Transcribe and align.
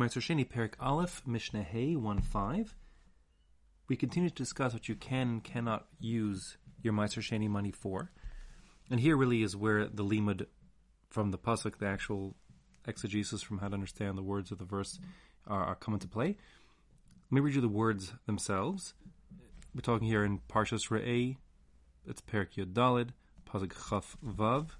Meiser 0.00 0.22
Sheni 0.22 0.48
Perik 0.48 0.72
Aleph 0.80 1.20
Mishnah 1.26 1.62
Hey 1.62 1.94
1 1.94 2.22
5. 2.22 2.74
We 3.86 3.96
continue 3.96 4.30
to 4.30 4.34
discuss 4.34 4.72
what 4.72 4.88
you 4.88 4.94
can 4.94 5.28
and 5.28 5.44
cannot 5.44 5.88
use 5.98 6.56
your 6.82 6.94
Meiser 6.94 7.20
Sheni 7.20 7.50
money 7.50 7.70
for. 7.70 8.10
And 8.90 8.98
here 8.98 9.14
really 9.14 9.42
is 9.42 9.54
where 9.54 9.88
the 9.88 10.02
limud 10.02 10.46
from 11.10 11.32
the 11.32 11.36
pasuk, 11.36 11.76
the 11.76 11.86
actual 11.86 12.34
exegesis 12.88 13.42
from 13.42 13.58
how 13.58 13.68
to 13.68 13.74
understand 13.74 14.16
the 14.16 14.22
words 14.22 14.50
of 14.50 14.56
the 14.56 14.64
verse, 14.64 14.98
are, 15.46 15.64
are 15.64 15.74
come 15.74 15.92
into 15.92 16.08
play. 16.08 16.38
Let 17.30 17.32
me 17.32 17.42
read 17.42 17.56
you 17.56 17.60
the 17.60 17.68
words 17.68 18.14
themselves. 18.24 18.94
We're 19.74 19.82
talking 19.82 20.08
here 20.08 20.24
in 20.24 20.38
Parshas 20.48 20.88
Re'eh, 20.88 21.36
it's 22.06 22.22
Perik 22.22 22.54
Yud 22.54 22.72
Dalid, 22.72 23.10
pasuk 23.46 23.74
Chaf 23.90 24.16
Vav, 24.24 24.70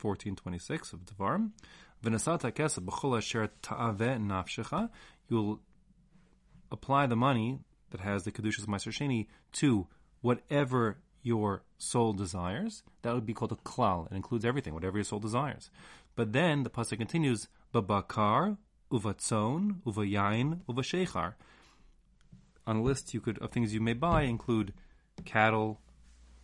1426 0.00 0.94
of 0.94 1.00
Devarim. 1.04 1.50
You'll 5.28 5.60
apply 6.70 7.06
the 7.06 7.16
money 7.16 7.60
that 7.90 8.00
has 8.00 8.24
the 8.24 8.32
Kedushas 8.32 8.66
Meiser 8.66 8.92
Sheni 8.92 9.26
to 9.52 9.86
whatever 10.20 10.98
your 11.22 11.62
soul 11.78 12.12
desires. 12.12 12.82
That 13.02 13.14
would 13.14 13.26
be 13.26 13.34
called 13.34 13.52
a 13.52 13.56
klal. 13.56 14.10
It 14.10 14.16
includes 14.16 14.44
everything, 14.44 14.74
whatever 14.74 14.98
your 14.98 15.04
soul 15.04 15.20
desires. 15.20 15.70
But 16.16 16.32
then 16.32 16.62
the 16.62 16.70
pasuk 16.70 16.98
continues, 16.98 17.48
babakar, 17.72 18.56
uvatzon, 18.90 19.82
uvayain, 19.86 20.60
uvashechar. 20.68 21.34
On 22.66 22.76
a 22.76 22.82
list 22.82 23.14
you 23.14 23.20
could 23.20 23.38
of 23.38 23.50
things 23.50 23.74
you 23.74 23.80
may 23.80 23.94
buy 23.94 24.22
include 24.22 24.72
cattle, 25.24 25.80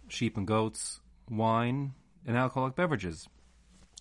sheep 0.09 0.37
and 0.37 0.47
goats, 0.47 1.01
wine, 1.29 1.95
and 2.27 2.37
alcoholic 2.37 2.75
beverages. 2.75 3.29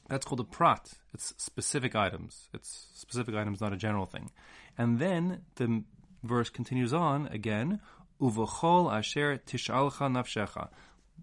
That's 0.10 0.26
called 0.26 0.40
a 0.40 0.46
prat. 0.46 0.94
It's 1.14 1.34
specific 1.38 1.96
items. 1.96 2.50
It's 2.54 2.88
specific 2.94 3.36
items, 3.36 3.60
not 3.60 3.74
a 3.74 3.78
general 3.78 4.06
thing. 4.06 4.32
And 4.78 5.00
then 5.00 5.42
the 5.56 5.84
verse 6.24 6.50
continues 6.50 6.94
on 6.94 7.28
again. 7.28 7.82
Uvachol 8.22 8.92
asher 8.92 9.38
tishalcha 9.38 10.10
nafshecha. 10.10 10.70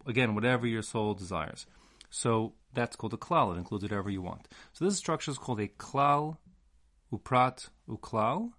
Again, 0.07 0.35
whatever 0.35 0.67
your 0.67 0.83
soul 0.83 1.15
desires. 1.15 1.67
So 2.11 2.55
that's 2.75 2.97
called 2.97 3.15
a 3.15 3.17
klal. 3.17 3.55
It 3.55 3.59
includes 3.59 3.85
whatever 3.85 4.11
you 4.11 4.23
want. 4.23 4.49
So 4.73 4.85
this 4.85 4.97
structure 4.97 5.31
is 5.31 5.39
called 5.39 5.61
a 5.61 5.69
klal, 5.69 6.37
uprat, 7.13 7.69
uklal, 7.89 8.53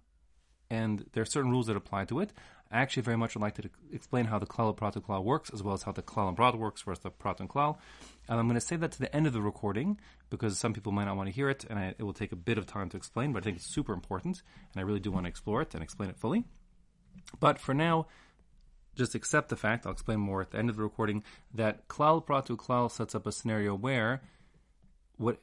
and 0.70 1.06
there 1.12 1.22
are 1.22 1.26
certain 1.26 1.50
rules 1.50 1.66
that 1.68 1.76
apply 1.76 2.06
to 2.06 2.20
it. 2.20 2.32
I 2.70 2.80
actually 2.80 3.04
very 3.04 3.16
much 3.16 3.34
would 3.34 3.42
like 3.42 3.54
to 3.54 3.70
explain 3.92 4.24
how 4.26 4.38
the 4.38 4.46
klal 4.46 4.76
prat 4.76 4.94
klal 4.94 5.22
works, 5.22 5.50
as 5.54 5.62
well 5.62 5.74
as 5.74 5.84
how 5.84 5.92
the 5.92 6.02
klal 6.02 6.28
and 6.28 6.36
prat 6.36 6.56
works 6.58 6.82
versus 6.82 7.02
the 7.02 7.10
prat 7.10 7.40
and 7.40 7.48
klal. 7.48 7.78
And 8.28 8.40
I'm 8.40 8.46
going 8.46 8.56
to 8.56 8.60
say 8.60 8.76
that 8.76 8.92
to 8.92 8.98
the 8.98 9.14
end 9.14 9.26
of 9.26 9.32
the 9.32 9.40
recording 9.40 10.00
because 10.30 10.58
some 10.58 10.72
people 10.72 10.90
might 10.90 11.04
not 11.04 11.16
want 11.16 11.28
to 11.28 11.34
hear 11.34 11.48
it, 11.48 11.64
and 11.70 11.78
I, 11.78 11.94
it 11.96 12.02
will 12.02 12.12
take 12.12 12.32
a 12.32 12.36
bit 12.36 12.58
of 12.58 12.66
time 12.66 12.88
to 12.90 12.96
explain. 12.96 13.32
But 13.32 13.42
I 13.42 13.44
think 13.44 13.58
it's 13.58 13.66
super 13.66 13.92
important, 13.92 14.42
and 14.74 14.80
I 14.80 14.82
really 14.82 15.00
do 15.00 15.12
want 15.12 15.26
to 15.26 15.28
explore 15.28 15.62
it 15.62 15.74
and 15.74 15.82
explain 15.82 16.10
it 16.10 16.18
fully. 16.18 16.44
But 17.38 17.58
for 17.58 17.72
now, 17.72 18.06
just 18.96 19.14
accept 19.14 19.48
the 19.48 19.56
fact. 19.56 19.86
I'll 19.86 19.92
explain 19.92 20.20
more 20.20 20.40
at 20.40 20.50
the 20.50 20.58
end 20.58 20.70
of 20.70 20.76
the 20.76 20.82
recording 20.82 21.22
that 21.54 21.86
klal 21.86 22.24
prat 22.24 22.46
klal 22.46 22.90
sets 22.90 23.14
up 23.14 23.26
a 23.26 23.32
scenario 23.32 23.74
where 23.74 24.22
what 25.18 25.40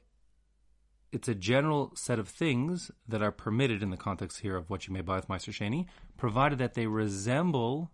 it's 1.14 1.28
a 1.28 1.36
general 1.36 1.92
set 1.94 2.18
of 2.18 2.28
things 2.28 2.90
that 3.08 3.22
are 3.22 3.32
permitted 3.32 3.84
in 3.84 3.92
the 3.92 3.98
context 3.98 4.40
here 4.40 4.58
of 4.58 4.68
what 4.70 4.88
you 4.88 4.94
may 4.94 5.02
buy 5.02 5.18
with 5.18 5.28
Meiser 5.28 5.54
Sheni, 5.54 5.86
provided 6.18 6.58
that 6.58 6.74
they 6.74 6.88
resemble 6.88 7.92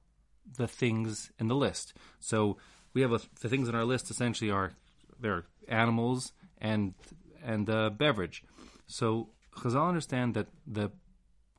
the 0.58 0.70
things 0.70 1.30
in 1.38 1.50
the 1.50 1.56
list. 1.56 1.94
So 2.20 2.58
we 2.94 3.02
have 3.02 3.12
a, 3.12 3.20
the 3.42 3.50
things 3.50 3.68
in 3.68 3.76
our 3.76 3.84
list 3.84 4.10
essentially 4.10 4.50
are 4.50 4.72
they're 5.20 5.44
animals 5.68 6.32
and 6.60 6.94
and 7.44 7.70
uh, 7.70 7.90
beverage. 7.90 8.42
So 8.88 9.30
Chazal 9.58 9.90
understand 9.90 10.34
that 10.36 10.48
the 10.66 10.90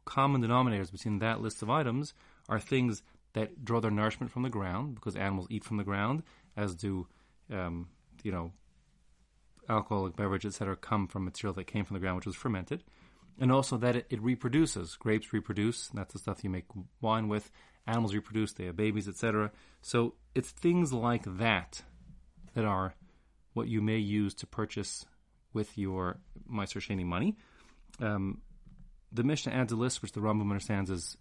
common 0.07 0.43
denominators 0.43 0.91
between 0.91 1.19
that 1.19 1.43
list 1.43 1.61
of 1.61 1.69
items 1.69 2.15
are 2.49 2.59
things 2.59 3.03
that 3.35 3.65
draw 3.65 3.81
their 3.81 3.91
nourishment 3.91 4.33
from 4.33 4.43
the 4.43 4.49
ground 4.49 4.95
because 4.95 5.15
animals 5.15 5.47
eat 5.51 5.63
from 5.63 5.77
the 5.77 5.85
ground, 5.85 6.23
as 6.57 6.75
do 6.75 7.07
um, 7.53 7.89
you 8.23 8.33
know 8.33 8.51
alcoholic 9.71 10.17
beverage, 10.17 10.45
etc., 10.45 10.77
come 10.77 11.07
from 11.07 11.25
material 11.25 11.55
that 11.55 11.67
came 11.67 11.85
from 11.85 11.95
the 11.95 12.01
ground, 12.01 12.17
which 12.17 12.27
was 12.27 12.37
fermented, 12.37 12.83
and 13.39 13.51
also 13.53 13.77
that 13.79 13.97
it, 13.97 14.07
it 14.11 14.23
reproduces. 14.23 14.97
Grapes 14.97 15.33
reproduce. 15.33 15.89
That's 15.95 16.13
the 16.13 16.19
stuff 16.19 16.45
you 16.45 16.51
make 16.51 16.67
wine 17.01 17.29
with. 17.29 17.51
Animals 17.87 18.15
reproduce. 18.15 18.53
They 18.53 18.67
have 18.67 18.77
babies, 18.77 19.09
etc. 19.09 19.51
So 19.81 20.15
it's 20.35 20.51
things 20.51 20.93
like 20.93 21.25
that 21.39 21.83
that 22.55 22.65
are 22.65 22.95
what 23.55 23.69
you 23.69 23.81
may 23.81 23.99
use 23.99 24.35
to 24.35 24.47
purchase 24.47 25.07
with 25.53 25.77
your 25.77 26.19
Meiser 26.51 26.81
Sheni 26.81 27.05
money. 27.05 27.37
Um, 28.01 28.43
the 29.13 29.25
Mishnah 29.25 29.53
adds 29.53 29.73
a 29.73 29.77
list 29.77 30.03
which 30.03 30.13
the 30.13 30.21
Rambam 30.21 30.43
understands 30.43 30.91
is 30.91 31.17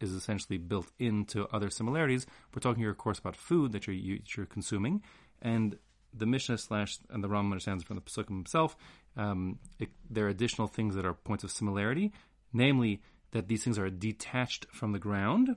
is 0.00 0.12
essentially 0.12 0.58
built 0.58 0.90
into 0.98 1.46
other 1.52 1.70
similarities. 1.70 2.26
We're 2.52 2.60
talking 2.60 2.82
here, 2.82 2.90
of 2.90 2.98
course, 2.98 3.20
about 3.20 3.36
food 3.36 3.70
that 3.70 3.86
you're, 3.86 3.94
you, 3.94 4.18
are 4.36 4.46
consuming, 4.46 5.02
and 5.40 5.76
the 6.14 6.26
Mishnah 6.26 6.58
slash 6.58 6.98
and 7.10 7.22
the 7.22 7.28
Rambam 7.28 7.52
understands 7.52 7.84
from 7.84 7.96
the 7.96 8.02
Pesukim 8.02 8.28
himself, 8.28 8.76
um, 9.16 9.58
it, 9.78 9.88
there 10.10 10.26
are 10.26 10.30
additional 10.30 10.68
things 10.68 10.94
that 10.94 11.04
are 11.04 11.14
points 11.14 11.44
of 11.44 11.50
similarity, 11.50 12.12
namely 12.52 13.00
that 13.32 13.48
these 13.48 13.64
things 13.64 13.78
are 13.78 13.90
detached 13.90 14.66
from 14.72 14.92
the 14.92 14.98
ground, 14.98 15.56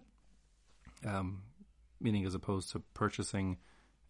um, 1.05 1.41
meaning 1.99 2.25
as 2.25 2.35
opposed 2.35 2.71
to 2.71 2.79
purchasing 2.93 3.57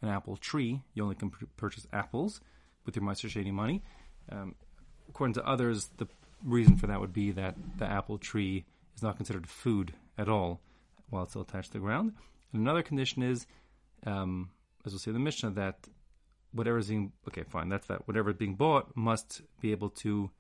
an 0.02 0.10
apple 0.10 0.38
tree, 0.38 0.82
you 0.94 1.04
only 1.04 1.16
can 1.16 1.32
purchase 1.58 1.88
apples 1.92 2.40
with 2.86 2.96
your 2.96 3.04
Meiser 3.04 3.30
Sheni 3.30 3.52
money. 3.52 3.84
Um, 4.32 4.56
according 5.10 5.34
to 5.36 5.46
others, 5.46 5.90
the 5.98 6.08
reason 6.44 6.76
for 6.76 6.88
that 6.88 7.00
would 7.00 7.14
be 7.14 7.32
that 7.32 7.56
the 7.78 7.86
apple 7.86 8.18
tree 8.18 8.66
is 8.96 9.04
not 9.04 9.18
considered 9.18 9.48
food 9.48 9.94
at 10.18 10.30
all 10.30 10.62
while 11.10 11.24
it's 11.24 11.32
still 11.32 11.42
attached 11.42 11.72
to 11.72 11.74
the 11.74 11.80
ground. 11.80 12.14
And 12.54 12.62
another 12.62 12.84
condition 12.84 13.24
is, 13.24 13.46
um, 14.06 14.50
as 14.86 14.94
we'll 14.94 15.00
see 15.00 15.12
in 15.12 15.16
the 15.16 15.20
Mishnah, 15.20 15.52
that 15.52 15.88
whatever 16.56 16.78
is 16.78 16.88
being 16.88 17.12
okay, 17.28 17.44
fine, 17.44 17.70
that's 17.70 17.88
that. 17.88 18.08
Whatever 18.08 18.32
is 18.32 18.38
being 18.38 18.56
bought 18.56 18.96
must 18.96 19.42
be 19.62 19.72
able 19.72 19.90
to 19.90 20.32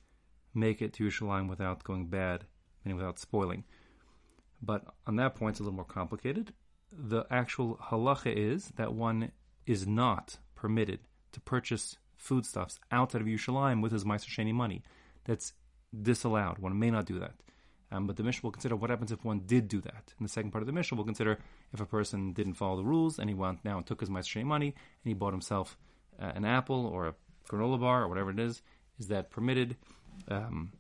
make 0.54 0.82
it 0.82 0.94
to 0.94 1.04
Yerushalayim 1.04 1.50
without 1.50 1.84
going 1.84 2.08
bad, 2.08 2.46
meaning 2.84 2.98
without 2.98 3.20
spoiling. 3.20 3.66
But 4.62 4.86
on 5.06 5.18
that 5.18 5.36
point, 5.36 5.54
it's 5.54 5.60
a 5.60 5.64
little 5.64 5.76
more 5.76 5.86
complicated. 5.86 6.54
The 6.92 7.26
actual 7.30 7.78
halacha 7.90 8.34
is 8.34 8.72
that 8.78 8.94
one 8.94 9.32
is 9.66 9.86
not 9.86 10.38
permitted 10.56 11.00
to 11.34 11.42
purchase 11.42 11.98
foodstuffs 12.16 12.80
outside 12.92 13.22
of 13.22 13.28
Yerushalayim 13.28 13.82
with 13.82 13.92
his 13.92 14.06
Meiser 14.06 14.30
Sheni 14.30 14.54
money. 14.54 14.84
That's 15.26 15.54
disallowed. 16.02 16.60
One 16.60 16.80
may 16.80 16.90
not 16.90 17.06
do 17.06 17.20
that. 17.20 17.34
Um, 17.92 18.08
but 18.08 18.16
the 18.16 18.24
Mishnah 18.24 18.42
will 18.44 18.52
consider 18.52 18.76
what 18.76 18.90
happens 18.90 19.12
if 19.12 19.24
one 19.24 19.42
did 19.46 19.68
do 19.68 19.80
that. 19.82 20.14
In 20.20 20.24
the 20.24 20.30
second 20.30 20.52
part 20.52 20.62
of 20.62 20.68
the 20.68 20.74
Mishnah, 20.74 20.96
we'll 20.96 21.06
consider 21.06 21.40
if 21.74 21.80
a 21.80 21.86
person 21.86 22.34
didn't 22.34 22.56
follow 22.56 22.78
the 22.78 22.84
rules 22.84 23.20
and 23.20 23.30
he 23.30 23.36
went 23.36 23.64
now 23.64 23.78
and 23.78 23.86
took 23.86 24.00
his 24.00 24.10
Meiser 24.10 24.40
Sheni 24.40 24.46
money 24.46 24.68
and 24.68 25.10
he 25.10 25.14
bought 25.14 25.34
himself 25.34 25.78
uh, 26.22 26.32
an 26.36 26.46
apple 26.46 26.86
or 26.86 27.08
a 27.08 27.16
granola 27.50 27.80
bar 27.80 28.04
or 28.04 28.08
whatever 28.08 28.32
it 28.32 28.40
is, 28.40 28.62
is 29.00 29.08
that 29.08 29.30
permitted? 29.30 29.76
Um, 30.28 30.72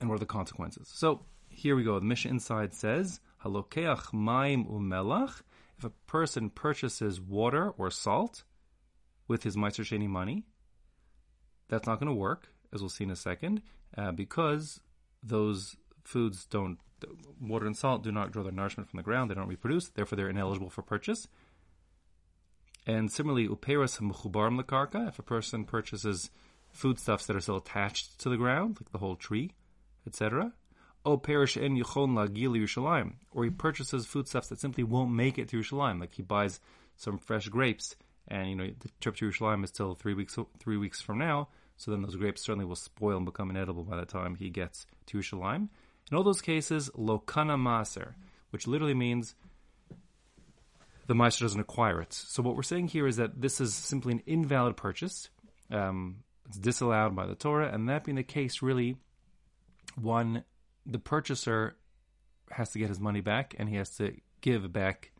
and 0.00 0.08
what 0.08 0.16
are 0.16 0.20
the 0.20 0.26
consequences? 0.26 0.90
So 0.92 1.20
here 1.48 1.76
we 1.76 1.84
go. 1.84 1.98
The 1.98 2.04
Mishnah 2.04 2.30
inside 2.30 2.74
says, 2.74 3.20
Halokeach 3.44 4.12
maim 4.12 4.64
umelach. 4.66 5.42
If 5.78 5.84
a 5.84 5.90
person 6.06 6.50
purchases 6.50 7.20
water 7.20 7.70
or 7.70 7.90
salt 7.90 8.44
with 9.28 9.42
his 9.42 9.56
Meiser 9.56 9.84
Sheni 9.84 10.08
money, 10.08 10.44
that's 11.68 11.86
not 11.86 11.98
going 11.98 12.08
to 12.08 12.14
work, 12.14 12.48
as 12.72 12.80
we'll 12.80 12.90
see 12.90 13.04
in 13.04 13.10
a 13.10 13.16
second, 13.16 13.62
uh, 13.96 14.12
because 14.12 14.80
those 15.22 15.76
foods 16.04 16.46
don't, 16.46 16.78
water 17.40 17.66
and 17.66 17.76
salt 17.76 18.02
do 18.02 18.12
not 18.12 18.30
draw 18.30 18.42
their 18.42 18.52
nourishment 18.52 18.88
from 18.88 18.98
the 18.98 19.02
ground, 19.02 19.30
they 19.30 19.34
don't 19.34 19.48
reproduce, 19.48 19.88
therefore 19.88 20.16
they're 20.16 20.28
ineligible 20.28 20.70
for 20.70 20.82
purchase. 20.82 21.28
And 22.86 23.10
similarly, 23.10 23.48
uperas 23.48 23.98
mechubarim 24.00 24.60
lakarka, 24.60 25.08
if 25.08 25.18
a 25.18 25.22
person 25.22 25.64
purchases 25.64 26.30
foodstuffs 26.70 27.26
that 27.26 27.36
are 27.36 27.40
still 27.40 27.56
attached 27.56 28.18
to 28.20 28.28
the 28.28 28.36
ground, 28.36 28.78
like 28.80 28.92
the 28.92 28.98
whole 28.98 29.16
tree, 29.16 29.52
etc. 30.06 30.52
O 31.06 31.16
perish 31.16 31.56
en 31.56 31.76
yichon 31.76 32.14
lagil 32.14 32.58
Yerushalayim, 32.58 33.14
or 33.32 33.44
he 33.44 33.50
purchases 33.50 34.06
foodstuffs 34.06 34.48
that 34.48 34.58
simply 34.58 34.84
won't 34.84 35.12
make 35.12 35.38
it 35.38 35.48
to 35.48 35.58
Yerushalayim, 35.58 36.00
like 36.00 36.14
he 36.14 36.22
buys 36.22 36.60
some 36.96 37.18
fresh 37.18 37.48
grapes, 37.48 37.96
and 38.28 38.48
you 38.48 38.56
know 38.56 38.66
the 38.66 38.88
trip 39.00 39.16
to 39.16 39.28
Yerushalayim 39.28 39.64
is 39.64 39.70
still 39.70 39.94
three 39.94 40.14
weeks 40.14 40.38
three 40.58 40.76
weeks 40.76 41.00
from 41.00 41.18
now, 41.18 41.48
so 41.76 41.90
then 41.90 42.02
those 42.02 42.16
grapes 42.16 42.42
certainly 42.42 42.64
will 42.64 42.76
spoil 42.76 43.16
and 43.16 43.26
become 43.26 43.50
inedible 43.50 43.84
by 43.84 43.96
the 43.96 44.06
time 44.06 44.34
he 44.34 44.50
gets 44.50 44.86
to 45.06 45.18
Yerushalayim. 45.18 45.68
In 46.10 46.16
all 46.16 46.22
those 46.22 46.42
cases, 46.42 46.90
lokana 46.90 47.56
maser, 47.56 48.14
which 48.50 48.66
literally 48.66 48.94
means 48.94 49.34
the 51.06 51.14
Meiser 51.14 51.40
doesn't 51.40 51.60
acquire 51.60 52.00
it. 52.00 52.12
So 52.12 52.42
what 52.42 52.56
we're 52.56 52.62
saying 52.62 52.88
here 52.88 53.06
is 53.06 53.16
that 53.16 53.40
this 53.40 53.60
is 53.60 53.74
simply 53.74 54.12
an 54.12 54.22
invalid 54.26 54.76
purchase. 54.76 55.28
Um, 55.70 56.24
it's 56.46 56.58
disallowed 56.58 57.16
by 57.16 57.26
the 57.26 57.34
Torah, 57.34 57.70
and 57.72 57.88
that 57.88 58.04
being 58.04 58.16
the 58.16 58.22
case, 58.22 58.62
really, 58.62 58.96
one, 59.96 60.44
the 60.86 60.98
purchaser 60.98 61.76
has 62.50 62.70
to 62.70 62.78
get 62.78 62.88
his 62.88 63.00
money 63.00 63.20
back, 63.20 63.54
and 63.58 63.68
he 63.68 63.76
has 63.76 63.96
to 63.96 64.14
give 64.40 64.70
back 64.72 65.12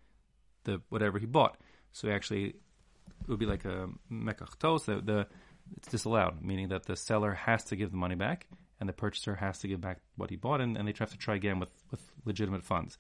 the 0.64 0.80
whatever 0.88 1.18
he 1.18 1.26
bought. 1.26 1.58
So 1.92 2.10
actually, 2.10 2.48
it 2.48 3.28
would 3.28 3.38
be 3.38 3.46
like 3.46 3.64
a 3.64 3.88
mekach 4.12 4.58
tos. 4.58 4.84
The, 4.84 5.00
the 5.00 5.26
it's 5.76 5.88
disallowed, 5.88 6.42
meaning 6.42 6.68
that 6.68 6.84
the 6.84 6.96
seller 6.96 7.32
has 7.32 7.64
to 7.64 7.76
give 7.76 7.90
the 7.90 7.96
money 7.96 8.14
back, 8.14 8.46
and 8.80 8.88
the 8.88 8.92
purchaser 8.92 9.34
has 9.34 9.58
to 9.60 9.68
give 9.68 9.80
back 9.80 10.00
what 10.16 10.28
he 10.28 10.36
bought, 10.36 10.60
and, 10.60 10.76
and 10.76 10.86
they 10.86 10.94
have 10.98 11.10
to 11.10 11.18
try 11.18 11.36
again 11.36 11.58
with, 11.58 11.70
with 11.90 12.00
legitimate 12.26 12.64
funds. 12.64 12.98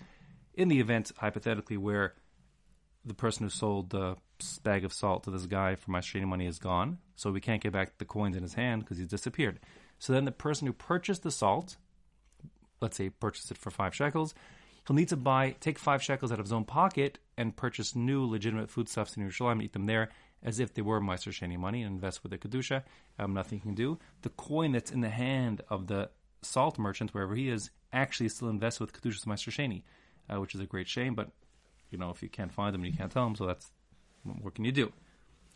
In 0.54 0.68
the 0.68 0.80
event, 0.80 1.12
hypothetically, 1.18 1.76
where 1.76 2.14
the 3.04 3.14
person 3.14 3.44
who 3.44 3.50
sold 3.50 3.90
the 3.90 4.16
bag 4.62 4.84
of 4.84 4.92
salt 4.92 5.24
to 5.24 5.30
this 5.30 5.46
guy 5.46 5.74
for 5.74 5.90
my 5.90 6.00
trading 6.00 6.28
money 6.28 6.46
is 6.46 6.58
gone, 6.58 6.98
so 7.16 7.30
we 7.30 7.40
can't 7.40 7.62
get 7.62 7.72
back 7.72 7.98
the 7.98 8.04
coins 8.04 8.36
in 8.36 8.42
his 8.42 8.54
hand 8.54 8.82
because 8.82 8.98
he's 8.98 9.08
disappeared. 9.08 9.60
So 9.98 10.12
then 10.12 10.24
the 10.24 10.32
person 10.32 10.66
who 10.66 10.72
purchased 10.72 11.22
the 11.22 11.30
salt, 11.30 11.76
let's 12.80 12.96
say 12.96 13.10
purchased 13.10 13.50
it 13.50 13.58
for 13.58 13.70
five 13.70 13.94
shekels, 13.94 14.34
he'll 14.86 14.96
need 14.96 15.08
to 15.08 15.16
buy 15.16 15.56
take 15.60 15.78
five 15.78 16.02
shekels 16.02 16.32
out 16.32 16.38
of 16.38 16.46
his 16.46 16.52
own 16.52 16.64
pocket 16.64 17.18
and 17.36 17.56
purchase 17.56 17.94
new 17.94 18.26
legitimate 18.26 18.70
foodstuffs 18.70 19.16
in 19.16 19.22
Yerushalayim 19.22 19.52
and 19.52 19.62
eat 19.62 19.72
them 19.72 19.86
there 19.86 20.10
as 20.42 20.60
if 20.60 20.74
they 20.74 20.82
were 20.82 21.00
Meiser 21.00 21.32
Sheni 21.32 21.58
money 21.58 21.82
and 21.82 21.94
invest 21.94 22.22
with 22.22 22.30
the 22.30 22.38
Kedusha. 22.38 22.82
Um, 23.18 23.32
nothing 23.32 23.58
he 23.58 23.62
can 23.62 23.74
do. 23.74 23.98
The 24.22 24.28
coin 24.30 24.72
that's 24.72 24.90
in 24.90 25.00
the 25.00 25.08
hand 25.08 25.62
of 25.70 25.86
the 25.86 26.10
salt 26.42 26.78
merchant, 26.78 27.14
wherever 27.14 27.34
he 27.34 27.48
is, 27.48 27.70
actually 27.92 28.28
still 28.28 28.48
invests 28.48 28.78
with 28.78 28.92
Kedusha 28.92 29.24
Meiser 29.24 29.50
Sheni, 29.50 29.82
uh, 30.28 30.40
which 30.40 30.54
is 30.54 30.60
a 30.60 30.66
great 30.66 30.88
shame, 30.88 31.14
but 31.14 31.30
you 31.90 31.98
know, 31.98 32.10
if 32.10 32.22
you 32.22 32.28
can't 32.28 32.52
find 32.52 32.74
them, 32.74 32.84
you 32.84 32.92
can't 32.92 33.12
tell 33.12 33.24
them, 33.24 33.36
so 33.36 33.46
that's 33.46 33.70
what 34.22 34.54
can 34.54 34.64
you 34.64 34.72
do? 34.72 34.92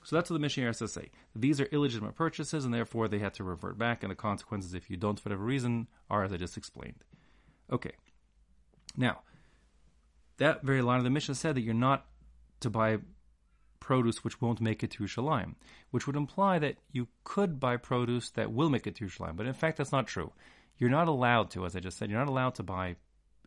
So 0.04 0.16
that's 0.16 0.30
what 0.30 0.40
the 0.40 0.48
to 0.48 0.88
say. 0.88 1.10
These 1.34 1.60
are 1.60 1.66
illegitimate 1.66 2.14
purchases, 2.14 2.64
and 2.64 2.72
therefore 2.72 3.08
they 3.08 3.18
had 3.18 3.34
to 3.34 3.44
revert 3.44 3.78
back, 3.78 4.02
and 4.02 4.10
the 4.10 4.14
consequences, 4.16 4.74
if 4.74 4.88
you 4.88 4.96
don't 4.96 5.18
for 5.18 5.28
whatever 5.28 5.44
reason, 5.44 5.88
are 6.08 6.24
as 6.24 6.32
I 6.32 6.36
just 6.36 6.56
explained. 6.56 7.04
Okay. 7.70 7.92
Now, 8.96 9.20
that 10.38 10.62
very 10.62 10.82
line 10.82 10.98
of 10.98 11.04
the 11.04 11.10
Mishnah 11.10 11.34
said 11.34 11.56
that 11.56 11.62
you're 11.62 11.74
not 11.74 12.06
to 12.60 12.70
buy 12.70 12.98
produce 13.80 14.24
which 14.24 14.40
won't 14.40 14.60
make 14.60 14.82
it 14.82 14.90
to 14.92 15.04
Yerushalayim, 15.04 15.54
which 15.90 16.06
would 16.06 16.16
imply 16.16 16.58
that 16.58 16.76
you 16.92 17.08
could 17.24 17.58
buy 17.58 17.76
produce 17.76 18.30
that 18.30 18.52
will 18.52 18.70
make 18.70 18.86
it 18.86 18.94
to 18.96 19.06
Yerushalayim. 19.06 19.36
But 19.36 19.46
in 19.46 19.54
fact, 19.54 19.78
that's 19.78 19.92
not 19.92 20.06
true. 20.06 20.32
You're 20.76 20.90
not 20.90 21.08
allowed 21.08 21.50
to, 21.52 21.64
as 21.64 21.74
I 21.74 21.80
just 21.80 21.98
said, 21.98 22.10
you're 22.10 22.18
not 22.18 22.28
allowed 22.28 22.54
to 22.56 22.62
buy 22.62 22.96